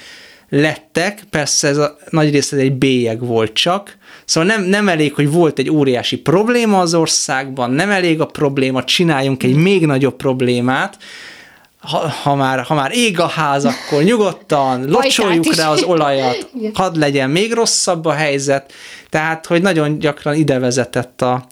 lettek, 0.50 1.24
persze 1.30 1.68
ez 1.68 1.78
a 1.78 1.98
nagy 2.10 2.32
része 2.32 2.58
egy 2.58 2.74
bélyeg 2.74 3.26
volt 3.26 3.54
csak, 3.54 3.98
szóval 4.26 4.50
nem, 4.50 4.64
nem 4.64 4.88
elég, 4.88 5.14
hogy 5.14 5.32
volt 5.32 5.60
egy 5.60 5.70
óriási 5.70 6.18
probléma 6.18 6.80
az 6.80 6.94
országban, 6.94 7.72
nem 7.72 7.90
elég 7.90 8.22
a 8.22 8.26
probléma, 8.26 8.84
csináljunk 8.84 9.44
egy 9.44 9.56
még 9.56 9.86
nagyobb 9.86 10.16
problémát, 10.16 10.98
ha, 11.80 12.10
ha, 12.10 12.36
már, 12.36 12.64
ha 12.64 12.74
már 12.74 12.92
ég 12.94 13.20
a 13.20 13.28
ház, 13.28 13.66
akkor 13.66 14.04
nyugodtan 14.04 14.86
locsoljuk 14.90 15.56
rá 15.56 15.70
az 15.70 15.84
olajat, 15.84 16.50
hadd 16.74 17.00
legyen 17.00 17.30
még 17.30 17.54
rosszabb 17.54 18.06
a 18.06 18.14
helyzet, 18.14 18.74
tehát, 19.10 19.46
hogy 19.46 19.62
nagyon 19.62 20.00
gyakran 20.00 20.36
ide 20.36 20.60
vezetett 20.60 21.22
a, 21.22 21.46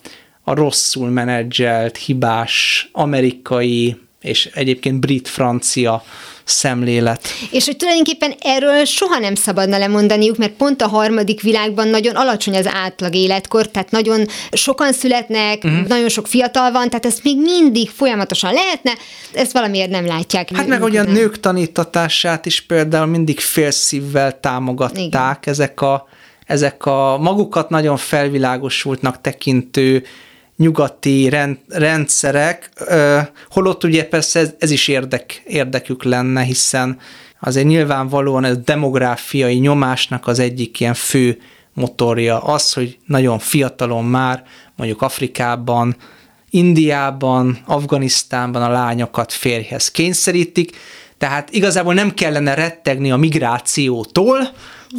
a 0.44 0.54
rosszul 0.54 1.10
menedzselt, 1.10 1.98
hibás 1.98 2.90
amerikai 2.92 4.07
és 4.28 4.50
egyébként 4.54 5.00
brit-francia 5.00 6.04
szemlélet. 6.44 7.28
És 7.52 7.66
hogy 7.66 7.78
tulajdonképpen 7.78 8.34
erről 8.40 8.86
soha 8.86 9.20
nem 9.20 9.36
szabadna 9.36 9.78
lemondaniuk, 9.78 10.38
mert 10.38 10.52
pont 10.52 10.82
a 10.82 10.88
harmadik 10.88 11.42
világban 11.42 11.88
nagyon 11.88 12.16
alacsony 12.16 12.56
az 12.58 12.68
átlag 12.68 13.16
életkor, 13.16 13.68
tehát 13.68 13.92
nagyon 13.92 14.26
sokan 14.52 14.94
születnek, 14.94 15.64
uh-huh. 15.64 15.88
nagyon 15.88 16.10
sok 16.10 16.28
fiatal 16.28 16.72
van, 16.72 16.90
tehát 16.90 17.06
ezt 17.06 17.24
még 17.24 17.38
mindig 17.42 17.90
folyamatosan 17.90 18.54
lehetne, 18.54 18.92
ezt 19.34 19.52
valamiért 19.52 19.90
nem 19.90 20.06
látják. 20.06 20.56
Hát 20.56 20.68
meg 20.68 20.82
hogy 20.82 20.98
a 20.98 21.04
nők 21.04 21.40
tanítatását 21.40 22.46
is 22.46 22.62
például 22.62 23.06
mindig 23.06 23.40
félszívvel 23.40 24.40
támogatták 24.40 25.38
Igen. 25.40 25.40
ezek 25.42 25.82
a 25.82 26.08
ezek 26.46 26.86
a 26.86 27.18
magukat 27.18 27.70
nagyon 27.70 27.98
felvilágosultnak 27.98 29.22
tekintő 29.22 30.04
nyugati 30.58 31.30
rend, 31.30 31.58
rendszerek, 31.68 32.70
holott 33.50 33.84
ugye 33.84 34.06
persze 34.06 34.40
ez, 34.40 34.54
ez 34.60 34.72
is 34.72 34.88
érdek, 34.88 35.42
érdekük 35.46 36.04
lenne, 36.04 36.42
hiszen 36.42 37.00
azért 37.40 37.68
nyilvánvalóan 37.68 38.44
ez 38.44 38.58
demográfiai 38.58 39.58
nyomásnak 39.58 40.28
az 40.28 40.40
egyik 40.40 40.80
ilyen 40.80 40.94
fő 40.94 41.38
motorja 41.74 42.40
az, 42.40 42.74
hogy 42.74 42.98
nagyon 43.06 43.40
fiatalon 43.40 44.06
már 44.06 44.44
mondjuk 44.76 45.02
Afrikában, 45.02 45.96
Indiában, 46.50 47.58
Afganisztánban 47.66 48.62
a 48.62 48.70
lányokat 48.70 49.34
férjhez 49.34 49.92
kényszerítik, 49.92 50.76
tehát 51.18 51.50
igazából 51.52 51.94
nem 51.94 52.14
kellene 52.14 52.54
rettegni 52.54 53.12
a 53.12 53.18
migrációtól, 53.18 54.38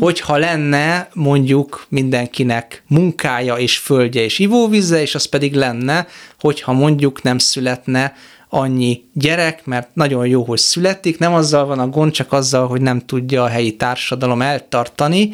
hogyha 0.01 0.37
lenne 0.37 1.09
mondjuk 1.15 1.87
mindenkinek 1.89 2.83
munkája 2.87 3.57
és 3.57 3.79
földje 3.79 4.23
és 4.23 4.39
ivóvíze, 4.39 5.01
és 5.01 5.15
az 5.15 5.25
pedig 5.25 5.55
lenne, 5.55 6.07
hogyha 6.41 6.73
mondjuk 6.73 7.23
nem 7.23 7.39
születne 7.39 8.15
annyi 8.49 9.05
gyerek, 9.13 9.67
mert 9.67 9.89
nagyon 9.95 10.27
jó, 10.27 10.45
hogy 10.45 10.59
születik, 10.59 11.19
nem 11.19 11.35
azzal 11.35 11.67
van 11.67 11.79
a 11.79 11.89
gond, 11.89 12.13
csak 12.13 12.33
azzal, 12.33 12.67
hogy 12.67 12.81
nem 12.81 13.01
tudja 13.01 13.43
a 13.43 13.49
helyi 13.49 13.77
társadalom 13.77 14.43
eltartani, 14.43 15.31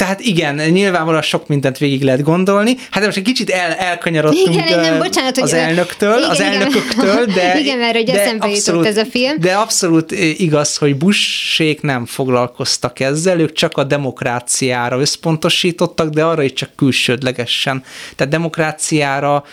tehát 0.00 0.20
igen, 0.20 0.54
nyilvánvalóan 0.54 1.22
sok 1.22 1.46
mindent 1.46 1.78
végig 1.78 2.02
lehet 2.02 2.22
gondolni. 2.22 2.76
Hát 2.90 3.04
most 3.04 3.16
egy 3.16 3.22
kicsit 3.22 3.50
el, 3.50 3.72
elkanyarodtunk 3.72 4.54
igen, 4.54 4.80
nem, 4.80 4.98
bocsánat, 4.98 5.38
az 5.38 5.52
elnöktől, 5.52 6.18
igen, 6.18 6.30
az 6.30 6.40
elnököktől, 6.40 7.24
de... 7.24 7.58
Igen, 7.60 7.78
mert 7.78 7.96
hogy 7.96 8.08
eszembe 8.08 8.46
abszolút, 8.46 8.86
ez 8.86 8.96
a 8.96 9.04
film. 9.04 9.40
De 9.40 9.52
abszolút 9.52 10.12
igaz, 10.36 10.76
hogy 10.76 10.96
Bushsék 10.96 11.80
nem 11.80 12.06
foglalkoztak 12.06 13.00
ezzel, 13.00 13.40
ők 13.40 13.52
csak 13.52 13.76
a 13.76 13.84
demokráciára 13.84 15.00
összpontosítottak, 15.00 16.08
de 16.08 16.24
arra 16.24 16.42
is 16.42 16.52
csak 16.52 16.70
külsődlegesen. 16.76 17.82
Tehát 18.16 18.32
demokráciára 18.32 19.44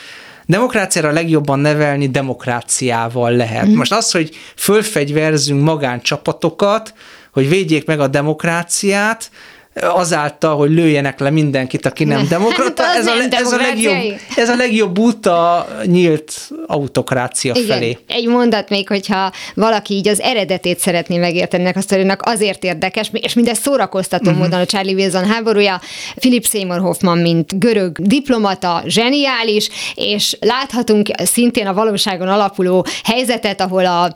demokráciára 0.46 1.12
legjobban 1.12 1.60
nevelni 1.60 2.08
demokráciával 2.08 3.32
lehet. 3.32 3.66
Mm. 3.66 3.76
Most 3.76 3.92
az, 3.92 4.12
hogy 4.12 4.36
fölfegyverzünk 4.56 5.64
magáncsapatokat, 5.64 6.94
hogy 7.32 7.50
védjék 7.50 7.86
meg 7.86 8.00
a 8.00 8.08
demokráciát, 8.08 9.30
azáltal, 9.82 10.56
hogy 10.56 10.70
lőjenek 10.70 11.20
le 11.20 11.30
mindenkit, 11.30 11.86
aki 11.86 12.04
nem 12.04 12.28
demokrata. 12.30 12.84
Ez, 12.84 13.06
nem 13.06 13.18
a, 13.32 13.36
ez, 13.36 13.52
a 13.52 13.58
legjobb, 13.58 14.20
ez 14.36 14.50
a 14.50 14.56
legjobb 14.56 15.00
út 15.00 15.26
a 15.26 15.68
nyílt 15.86 16.52
autokrácia 16.68 17.54
Igen. 17.56 17.68
felé. 17.68 17.98
Egy 18.08 18.28
mondat 18.28 18.70
még, 18.70 18.88
hogyha 18.88 19.32
valaki 19.54 19.94
így 19.94 20.08
az 20.08 20.22
eredetét 20.22 20.80
szeretné 20.80 21.18
megérteni 21.18 21.63
ennek 21.63 21.78
a 21.78 21.82
sztorinak, 21.82 22.22
azért 22.26 22.63
érdekes, 22.63 23.10
és 23.13 23.34
mindez 23.34 23.58
szórakoztató 23.58 24.30
uh-huh. 24.30 24.44
módon 24.44 24.60
a 24.60 24.66
Charlie 24.66 24.94
Wilson 24.94 25.26
háborúja. 25.26 25.82
Philip 26.16 26.46
Seymour 26.46 26.80
Hoffman, 26.80 27.18
mint 27.18 27.60
görög 27.60 28.00
diplomata, 28.00 28.84
zseniális, 28.86 29.70
és 29.96 30.38
láthatunk 30.40 31.10
szintén 31.24 31.68
a 31.68 31.74
valóságon 31.74 32.28
alapuló 32.28 32.86
helyzetet, 33.04 33.62
ahol 33.62 33.86
a, 33.86 34.13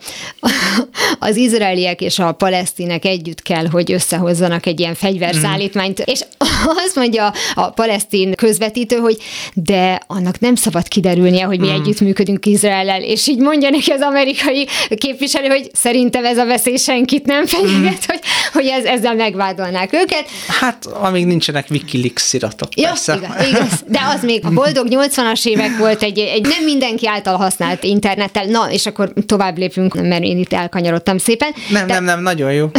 az 1.28 1.36
izraeliek 1.36 2.02
és 2.02 2.20
a 2.20 2.32
palesztinek 2.32 3.06
együtt 3.06 3.42
kell, 3.42 3.68
hogy 3.68 3.92
összehozzanak 3.92 4.66
egy 4.66 4.80
ilyen 4.80 4.96
fegyverszállást, 4.96 5.51
szállítmányt, 5.52 6.00
és 6.00 6.26
azt 6.66 6.96
mondja 6.96 7.34
a 7.54 7.70
palesztin 7.70 8.36
közvetítő, 8.36 8.96
hogy 8.96 9.18
de 9.54 10.00
annak 10.08 10.40
nem 10.40 10.56
szabad 10.56 10.88
kiderülnie, 10.88 11.46
hogy 11.46 11.60
mi 11.60 11.68
mm. 11.68 11.74
együttműködünk 11.74 12.46
Izraellel, 12.46 13.02
és 13.02 13.28
így 13.28 13.40
mondja 13.40 13.70
neki 13.70 13.92
az 13.92 14.02
amerikai 14.02 14.68
képviselő, 14.96 15.48
hogy 15.48 15.70
szerintem 15.74 16.26
ez 16.26 16.38
a 16.38 16.46
veszély 16.46 16.78
senkit 16.78 17.26
nem 17.26 17.46
fenyeget, 17.46 17.92
mm. 17.92 18.08
hogy, 18.08 18.20
hogy 18.54 18.66
ez, 18.66 18.84
ezzel 18.84 19.16
megvádolnák 19.16 19.94
őket. 19.94 20.26
Hát, 20.48 20.86
amíg 20.86 21.26
nincsenek 21.26 21.66
Wikileaks 21.70 22.34
iratok, 22.34 22.80
ja, 22.80 22.88
persze. 22.88 23.16
Igaz, 23.16 23.48
igaz, 23.48 23.84
de 23.88 24.00
az 24.16 24.24
még 24.24 24.46
a 24.46 24.50
boldog 24.50 24.88
80-as 24.90 25.46
évek 25.46 25.78
volt 25.78 26.04
egy, 26.04 26.20
egy 26.20 26.42
nem 26.42 26.64
mindenki 26.64 27.08
által 27.08 27.38
használt 27.38 27.84
internettel, 27.84 28.46
na, 28.46 28.72
és 28.72 28.86
akkor 28.86 29.14
tovább 29.26 29.58
lépünk, 29.58 30.02
mert 30.02 30.24
én 30.24 30.38
itt 30.38 30.54
elkanyarodtam 30.54 31.18
szépen. 31.18 31.54
Nem, 31.70 31.88
de, 31.88 31.94
nem, 31.94 32.04
nem, 32.04 32.22
nagyon 32.22 32.54
jó. 32.54 32.70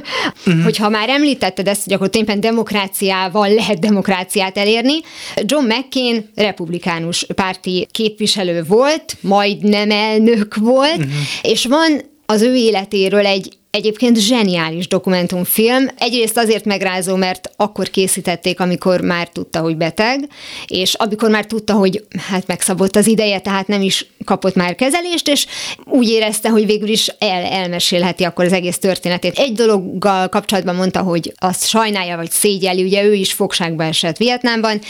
hogyha 0.64 0.88
már 0.88 1.08
említetted 1.08 1.68
ezt, 1.68 1.84
hogy 1.84 1.92
akkor 1.92 2.08
tulajdonképpen 2.08 2.50
demokráciával 3.20 3.54
lehet 3.54 3.78
demokráciát 3.78 4.56
elérni. 4.58 5.00
John 5.36 5.66
McCain 5.66 6.30
republikánus 6.34 7.26
párti 7.34 7.86
képviselő 7.90 8.62
volt, 8.62 9.16
majd 9.20 9.62
nem 9.62 9.90
elnök 9.90 10.54
volt, 10.54 10.96
uh-huh. 10.96 11.12
és 11.42 11.66
van 11.66 12.00
az 12.26 12.42
ő 12.42 12.54
életéről 12.54 13.26
egy 13.26 13.58
Egyébként 13.70 14.18
zseniális 14.18 14.88
dokumentumfilm. 14.88 15.88
Egyrészt 15.98 16.36
azért 16.36 16.64
megrázó, 16.64 17.16
mert 17.16 17.50
akkor 17.56 17.90
készítették, 17.90 18.60
amikor 18.60 19.00
már 19.00 19.28
tudta, 19.28 19.60
hogy 19.60 19.76
beteg, 19.76 20.28
és 20.66 20.94
amikor 20.94 21.30
már 21.30 21.46
tudta, 21.46 21.72
hogy 21.72 22.04
hát 22.30 22.46
megszabott 22.46 22.96
az 22.96 23.06
ideje, 23.06 23.38
tehát 23.38 23.66
nem 23.66 23.82
is 23.82 24.06
kapott 24.24 24.54
már 24.54 24.74
kezelést, 24.74 25.28
és 25.28 25.46
úgy 25.84 26.08
érezte, 26.08 26.48
hogy 26.48 26.66
végül 26.66 26.88
is 26.88 27.08
el, 27.18 27.44
elmesélheti 27.44 28.24
akkor 28.24 28.44
az 28.44 28.52
egész 28.52 28.78
történetét. 28.78 29.38
Egy 29.38 29.52
dologgal 29.52 30.28
kapcsolatban 30.28 30.74
mondta, 30.74 31.00
hogy 31.00 31.32
azt 31.38 31.68
sajnálja, 31.68 32.16
vagy 32.16 32.30
szégyeli, 32.30 32.82
ugye 32.82 33.04
ő 33.04 33.14
is 33.14 33.32
fogságba 33.32 33.84
esett 33.84 34.16
Vietnámban, 34.16 34.80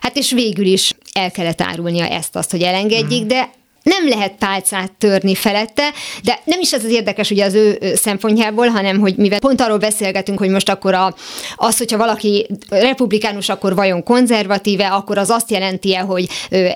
Hát 0.00 0.16
és 0.16 0.32
végül 0.32 0.66
is 0.66 0.92
el 1.12 1.30
kellett 1.30 1.60
árulnia 1.60 2.06
ezt 2.06 2.36
azt, 2.36 2.50
hogy 2.50 2.62
elengedjék, 2.62 3.24
de 3.24 3.50
nem 3.90 4.08
lehet 4.08 4.32
pálcát 4.38 4.92
törni 4.98 5.34
felette, 5.34 5.90
de 6.22 6.40
nem 6.44 6.60
is 6.60 6.72
ez 6.72 6.84
az 6.84 6.90
érdekes 6.90 7.30
ugye 7.30 7.44
az 7.44 7.54
ő 7.54 7.78
szempontjából, 7.94 8.66
hanem 8.66 8.98
hogy 8.98 9.16
mivel 9.16 9.38
pont 9.38 9.60
arról 9.60 9.78
beszélgetünk, 9.78 10.38
hogy 10.38 10.48
most 10.48 10.68
akkor 10.68 10.94
a, 10.94 11.14
az, 11.56 11.78
hogyha 11.78 11.96
valaki 11.96 12.46
republikánus, 12.68 13.48
akkor 13.48 13.74
vajon 13.74 14.02
konzervatíve, 14.02 14.86
akkor 14.86 15.18
az 15.18 15.30
azt 15.30 15.50
jelenti 15.50 15.94
-e, 15.94 16.00
hogy 16.00 16.28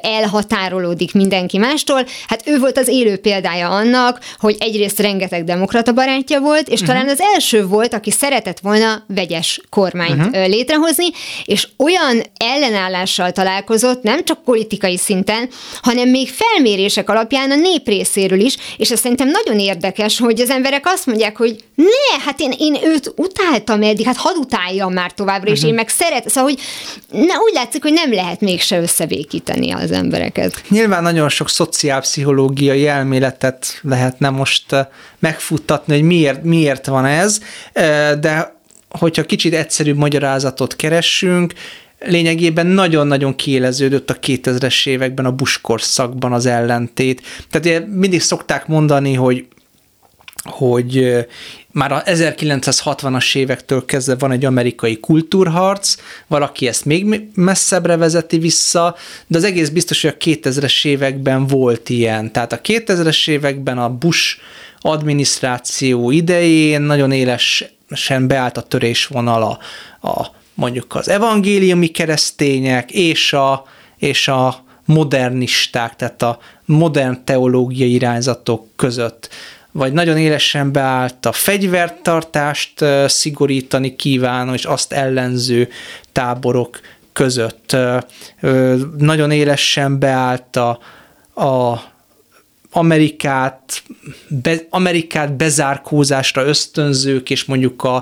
elhatárolódik 0.03 1.13
mindenki 1.13 1.59
mástól. 1.59 2.07
Hát 2.29 2.43
ő 2.47 2.59
volt 2.59 2.79
az 2.79 2.89
élő 2.89 3.17
példája 3.17 3.69
annak, 3.69 4.21
hogy 4.39 4.57
egyrészt 4.59 5.01
rengeteg 5.01 5.45
demokrata 5.45 5.93
barátja 5.93 6.41
volt, 6.41 6.69
és 6.69 6.81
uh-huh. 6.81 6.89
talán 6.89 7.09
az 7.09 7.21
első 7.35 7.67
volt, 7.67 7.95
aki 7.95 8.11
szeretett 8.11 8.59
volna 8.61 9.05
vegyes 9.07 9.61
kormányt 9.71 10.27
uh-huh. 10.27 10.47
létrehozni, 10.47 11.07
és 11.45 11.69
olyan 11.77 12.23
ellenállással 12.37 13.33
találkozott, 13.33 14.03
nem 14.03 14.25
csak 14.25 14.43
politikai 14.45 14.97
szinten, 14.97 15.49
hanem 15.83 16.09
még 16.09 16.29
felmérés 16.29 16.97
felmérések 17.05 17.09
alapján 17.09 17.51
a 17.51 17.55
nép 17.55 17.87
részéről 17.87 18.41
is, 18.41 18.57
és 18.77 18.91
ez 18.91 19.01
szerintem 19.01 19.29
nagyon 19.29 19.59
érdekes, 19.59 20.19
hogy 20.19 20.41
az 20.41 20.51
emberek 20.51 20.83
azt 20.87 21.07
mondják, 21.07 21.37
hogy 21.37 21.65
ne, 21.75 22.25
hát 22.25 22.41
én, 22.41 22.53
én 22.59 22.77
őt 22.85 23.13
utáltam 23.17 23.83
eddig, 23.83 24.07
hát 24.07 24.17
hadd 24.17 24.37
utáljam 24.37 24.93
már 24.93 25.13
továbbra, 25.13 25.51
uh-huh. 25.51 25.55
és 25.55 25.61
mhm. 25.61 25.69
én 25.69 25.75
meg 25.75 25.89
szeret, 25.89 26.29
szóval, 26.29 26.51
hogy 26.51 26.61
na, 27.11 27.35
úgy 27.39 27.53
látszik, 27.55 27.83
hogy 27.83 27.93
nem 27.93 28.13
lehet 28.13 28.41
mégse 28.41 28.81
összevékíteni 28.81 29.73
az 29.73 29.91
embereket. 29.91 30.63
Nyilván 30.69 31.03
nagyon 31.03 31.29
sok 31.29 31.49
szociálpszichológiai 31.49 32.87
elméletet 32.87 33.79
lehetne 33.83 34.31
most 34.31 34.65
megfuttatni, 35.19 35.95
hogy 35.95 36.03
miért, 36.03 36.43
miért 36.43 36.87
van 36.87 37.05
ez, 37.05 37.39
de 38.21 38.53
hogyha 38.89 39.23
kicsit 39.23 39.55
egyszerűbb 39.55 39.97
magyarázatot 39.97 40.77
keressünk, 40.77 41.53
lényegében 42.07 42.67
nagyon-nagyon 42.67 43.35
kiéleződött 43.35 44.11
a 44.11 44.19
2000-es 44.19 44.87
években 44.89 45.25
a 45.25 45.33
Bush 45.33 45.61
korszakban 45.61 46.33
az 46.33 46.47
ellentét. 46.47 47.23
Tehát 47.51 47.87
mindig 47.87 48.21
szokták 48.21 48.67
mondani, 48.67 49.15
hogy 49.15 49.47
hogy 50.45 51.17
már 51.71 51.93
a 51.93 52.03
1960-as 52.03 53.37
évektől 53.37 53.85
kezdve 53.85 54.15
van 54.15 54.33
egy 54.33 54.45
amerikai 54.45 55.01
kultúrharc, 55.01 55.97
valaki 56.27 56.67
ezt 56.67 56.85
még 56.85 57.29
messzebbre 57.35 57.97
vezeti 57.97 58.39
vissza, 58.39 58.97
de 59.27 59.37
az 59.37 59.45
egész 59.45 59.69
biztos, 59.69 60.03
hogy 60.03 60.15
a 60.19 60.25
2000-es 60.25 60.87
években 60.87 61.47
volt 61.47 61.89
ilyen. 61.89 62.33
Tehát 62.33 62.53
a 62.53 62.61
2000-es 62.61 63.29
években 63.29 63.79
a 63.79 63.89
Bush 63.89 64.39
adminisztráció 64.81 66.11
idején 66.11 66.81
nagyon 66.81 67.13
élesen 67.13 68.27
beállt 68.27 68.57
a 68.57 68.63
törésvonal 68.63 69.43
a, 69.43 69.59
a 70.09 70.31
mondjuk 70.55 70.95
az 70.95 71.09
evangéliumi 71.09 71.87
keresztények 71.87 72.91
és 72.91 73.33
a, 73.33 73.65
és 73.97 74.29
a 74.29 74.65
modernisták, 74.85 75.97
tehát 75.97 76.23
a 76.23 76.39
modern 76.65 77.25
teológiai 77.25 77.93
irányzatok 77.93 78.67
között 78.77 79.29
vagy 79.75 79.93
nagyon 79.93 80.17
élesen 80.17 80.73
beállt 80.73 81.27
a 81.27 81.33
fegyvertartást 81.33 82.85
szigorítani 83.07 83.97
kívánó, 83.97 84.53
és 84.53 84.65
azt 84.65 84.93
ellenző 84.93 85.69
táborok 86.13 86.81
között. 87.13 87.77
Nagyon 88.99 89.31
élesen 89.31 89.99
beállt 89.99 90.57
a, 90.57 90.79
a 91.35 91.83
Amerikát, 92.77 93.83
be, 94.29 94.57
Amerikát 94.71 95.37
bezárkózásra 95.37 96.45
ösztönzők, 96.45 97.31
és 97.31 97.45
mondjuk 97.45 97.83
a, 97.85 97.97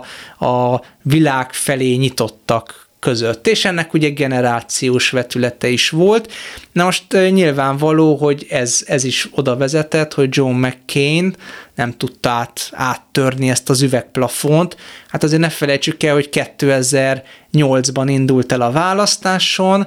a 0.47 0.83
világ 1.03 1.53
felé 1.53 1.95
nyitottak 1.95 2.89
között, 2.99 3.47
és 3.47 3.65
ennek 3.65 3.95
ugye 3.95 4.09
generációs 4.09 5.11
vetülete 5.11 5.69
is 5.69 5.91
volt. 5.91 6.33
Na 6.73 6.85
most 6.85 7.05
nyilvánvaló, 7.13 8.17
hogy 8.17 8.47
ez, 8.51 8.83
ez 8.87 9.05
is 9.05 9.29
oda 9.31 9.57
vezetett, 9.57 10.15
hogy 10.15 10.29
John 10.31 10.55
McCain 10.55 11.35
nem 11.75 11.97
tudta 11.97 12.31
át, 12.31 12.71
áttörni 12.73 13.51
ezt 13.51 13.71
az 13.71 13.83
üvegplafont. 13.83 14.77
Hát 15.09 15.23
azért 15.23 15.41
ne 15.41 15.49
felejtsük 15.49 16.03
el, 16.03 16.15
hogy 16.15 16.29
2008-ban 16.33 18.05
indult 18.07 18.53
el 18.53 18.61
a 18.61 18.71
választáson, 18.71 19.87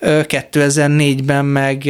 2004-ben 0.00 1.44
meg 1.44 1.82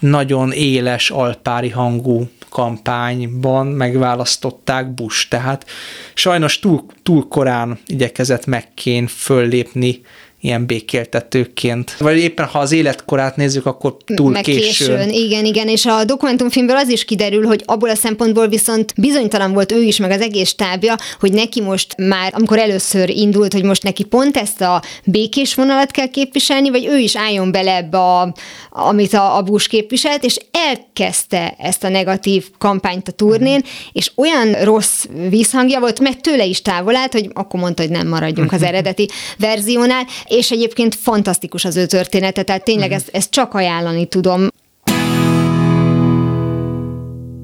nagyon 0.00 0.52
éles 0.52 1.10
alpári 1.10 1.68
hangú 1.68 2.28
kampányban 2.48 3.66
megválasztották 3.66 4.94
Bush, 4.94 5.28
tehát 5.28 5.66
sajnos 6.14 6.58
túl, 6.58 6.84
túl 7.02 7.28
korán 7.28 7.78
igyekezett 7.86 8.46
megkén 8.46 9.06
föllépni 9.06 10.00
ilyen 10.40 10.66
békéltetőként. 10.66 11.96
Vagy 11.98 12.18
éppen 12.18 12.46
ha 12.46 12.58
az 12.58 12.72
életkorát 12.72 13.36
nézzük, 13.36 13.66
akkor 13.66 13.96
túl 14.04 14.30
Meg 14.30 14.42
későn. 14.42 14.62
későn. 14.62 15.10
Igen, 15.10 15.44
igen, 15.44 15.68
és 15.68 15.86
a 15.86 16.04
dokumentumfilmből 16.04 16.76
az 16.76 16.88
is 16.88 17.04
kiderül, 17.04 17.46
hogy 17.46 17.62
abból 17.66 17.90
a 17.90 17.94
szempontból 17.94 18.48
viszont 18.48 18.92
bizonytalan 18.96 19.52
volt 19.52 19.72
ő 19.72 19.82
is, 19.82 19.96
meg 19.96 20.10
az 20.10 20.20
egész 20.20 20.54
tábja, 20.54 20.96
hogy 21.20 21.32
neki 21.32 21.60
most 21.60 21.94
már, 21.96 22.32
amikor 22.34 22.58
először 22.58 23.10
indult, 23.10 23.52
hogy 23.52 23.64
most 23.64 23.82
neki 23.82 24.04
pont 24.04 24.36
ezt 24.36 24.60
a 24.60 24.82
békés 25.04 25.54
vonalat 25.54 25.90
kell 25.90 26.06
képviselni, 26.06 26.70
vagy 26.70 26.86
ő 26.86 26.98
is 26.98 27.16
álljon 27.16 27.52
bele 27.52 27.76
ebbe, 27.76 27.98
a, 27.98 28.34
amit 28.70 29.12
a, 29.12 29.36
a 29.36 29.42
Bush 29.42 29.68
képviselt, 29.68 30.24
és 30.24 30.38
elkezdte 30.52 31.54
ezt 31.58 31.84
a 31.84 31.88
negatív 31.88 32.46
kampányt 32.58 33.08
a 33.08 33.12
turnén, 33.12 33.58
mm. 33.58 33.68
és 33.92 34.10
olyan 34.14 34.52
rossz 34.52 35.04
visszhangja 35.28 35.80
volt, 35.80 36.00
meg 36.00 36.20
tőle 36.20 36.44
is 36.44 36.62
távol 36.62 36.96
állt, 36.96 37.12
hogy 37.12 37.30
akkor 37.32 37.60
mondta, 37.60 37.82
hogy 37.82 37.90
nem 37.90 38.08
maradjunk 38.08 38.52
az 38.52 38.62
eredeti 38.70 39.08
verziónál, 39.38 40.06
és 40.30 40.50
egyébként 40.50 40.94
fantasztikus 40.94 41.64
az 41.64 41.76
ő 41.76 41.86
története, 41.86 42.42
tehát 42.42 42.64
tényleg 42.64 42.90
mm. 42.90 42.94
ezt, 42.94 43.08
ezt 43.12 43.30
csak 43.30 43.54
ajánlani 43.54 44.06
tudom. 44.06 44.48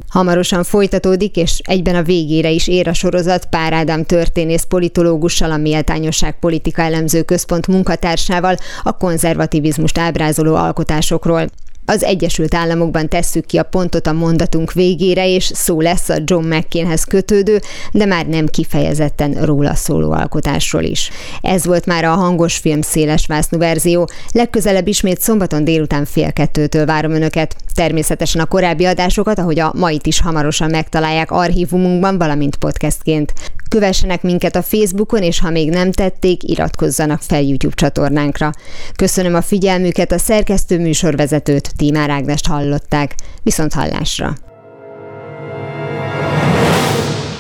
Hamarosan 0.09 0.64
folytatódik, 0.64 1.37
és 1.37 1.61
egyben 1.64 1.94
a 1.94 2.03
végére 2.03 2.51
is 2.51 2.68
ér 2.68 2.88
a 2.88 2.92
sorozat 2.92 3.46
Pár 3.46 3.72
Ádám 3.72 4.05
történész 4.05 4.64
politológussal, 4.64 5.51
a 5.51 5.57
Méltányosság 5.57 6.38
Politika 6.38 6.83
Elemző 6.83 7.22
Központ 7.22 7.66
munkatársával 7.66 8.57
a 8.83 8.96
konzervativizmust 8.96 9.99
ábrázoló 9.99 10.55
alkotásokról. 10.55 11.46
Az 11.87 12.05
Egyesült 12.05 12.55
Államokban 12.55 13.09
tesszük 13.09 13.46
ki 13.46 13.59
a 13.59 13.62
pontot 13.62 14.07
a 14.07 14.12
mondatunk 14.12 14.72
végére, 14.72 15.29
és 15.29 15.51
szó 15.55 15.81
lesz 15.81 16.09
a 16.09 16.16
John 16.25 16.55
McCainhez 16.55 17.05
kötődő, 17.05 17.61
de 17.92 18.05
már 18.05 18.27
nem 18.27 18.46
kifejezetten 18.46 19.44
róla 19.44 19.75
szóló 19.75 20.12
alkotásról 20.12 20.83
is. 20.83 21.11
Ez 21.40 21.66
volt 21.66 21.87
már 21.87 22.05
a 22.05 22.14
hangos 22.14 22.57
film 22.57 22.81
széles 22.81 23.27
vásznú 23.27 23.59
verzió. 23.59 24.09
Legközelebb 24.33 24.87
ismét 24.87 25.20
szombaton 25.20 25.64
délután 25.64 26.05
fél 26.05 26.33
kettőtől 26.33 26.87
várom 26.87 27.12
Önöket. 27.12 27.57
Természetesen 27.75 28.40
a 28.40 28.46
korábbi 28.46 28.85
adásokat, 28.85 29.38
ahogy 29.38 29.59
a 29.59 29.72
mait 29.77 30.07
is 30.07 30.20
hamarosan 30.20 30.70
megtalálják 30.70 31.31
archívumunkban, 31.31 32.18
valamint 32.18 32.57
podcastként. 32.57 33.33
Kövessenek 33.69 34.23
minket 34.23 34.57
a 34.57 34.63
Facebookon, 34.63 35.23
és 35.23 35.41
ha 35.41 35.51
még 35.51 35.71
nem 35.71 35.93
tették, 35.93 36.43
iratkozzanak 36.43 37.23
fel 37.23 37.43
YouTube 37.43 37.75
csatornánkra. 37.75 38.51
Köszönöm 38.97 39.35
a 39.35 39.43
figyelmüket, 39.43 40.13
a 40.13 40.19
szerkesztő 40.19 40.79
műsorvezetőt, 40.79 41.77
Tímár 41.77 42.11
Ágnest 42.11 42.47
hallották. 42.47 43.15
Viszont 43.43 43.73
hallásra! 43.73 44.35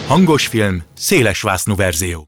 Hangos 0.06 0.46
film, 0.46 0.82
széles 0.96 1.44
verzió. 1.76 2.24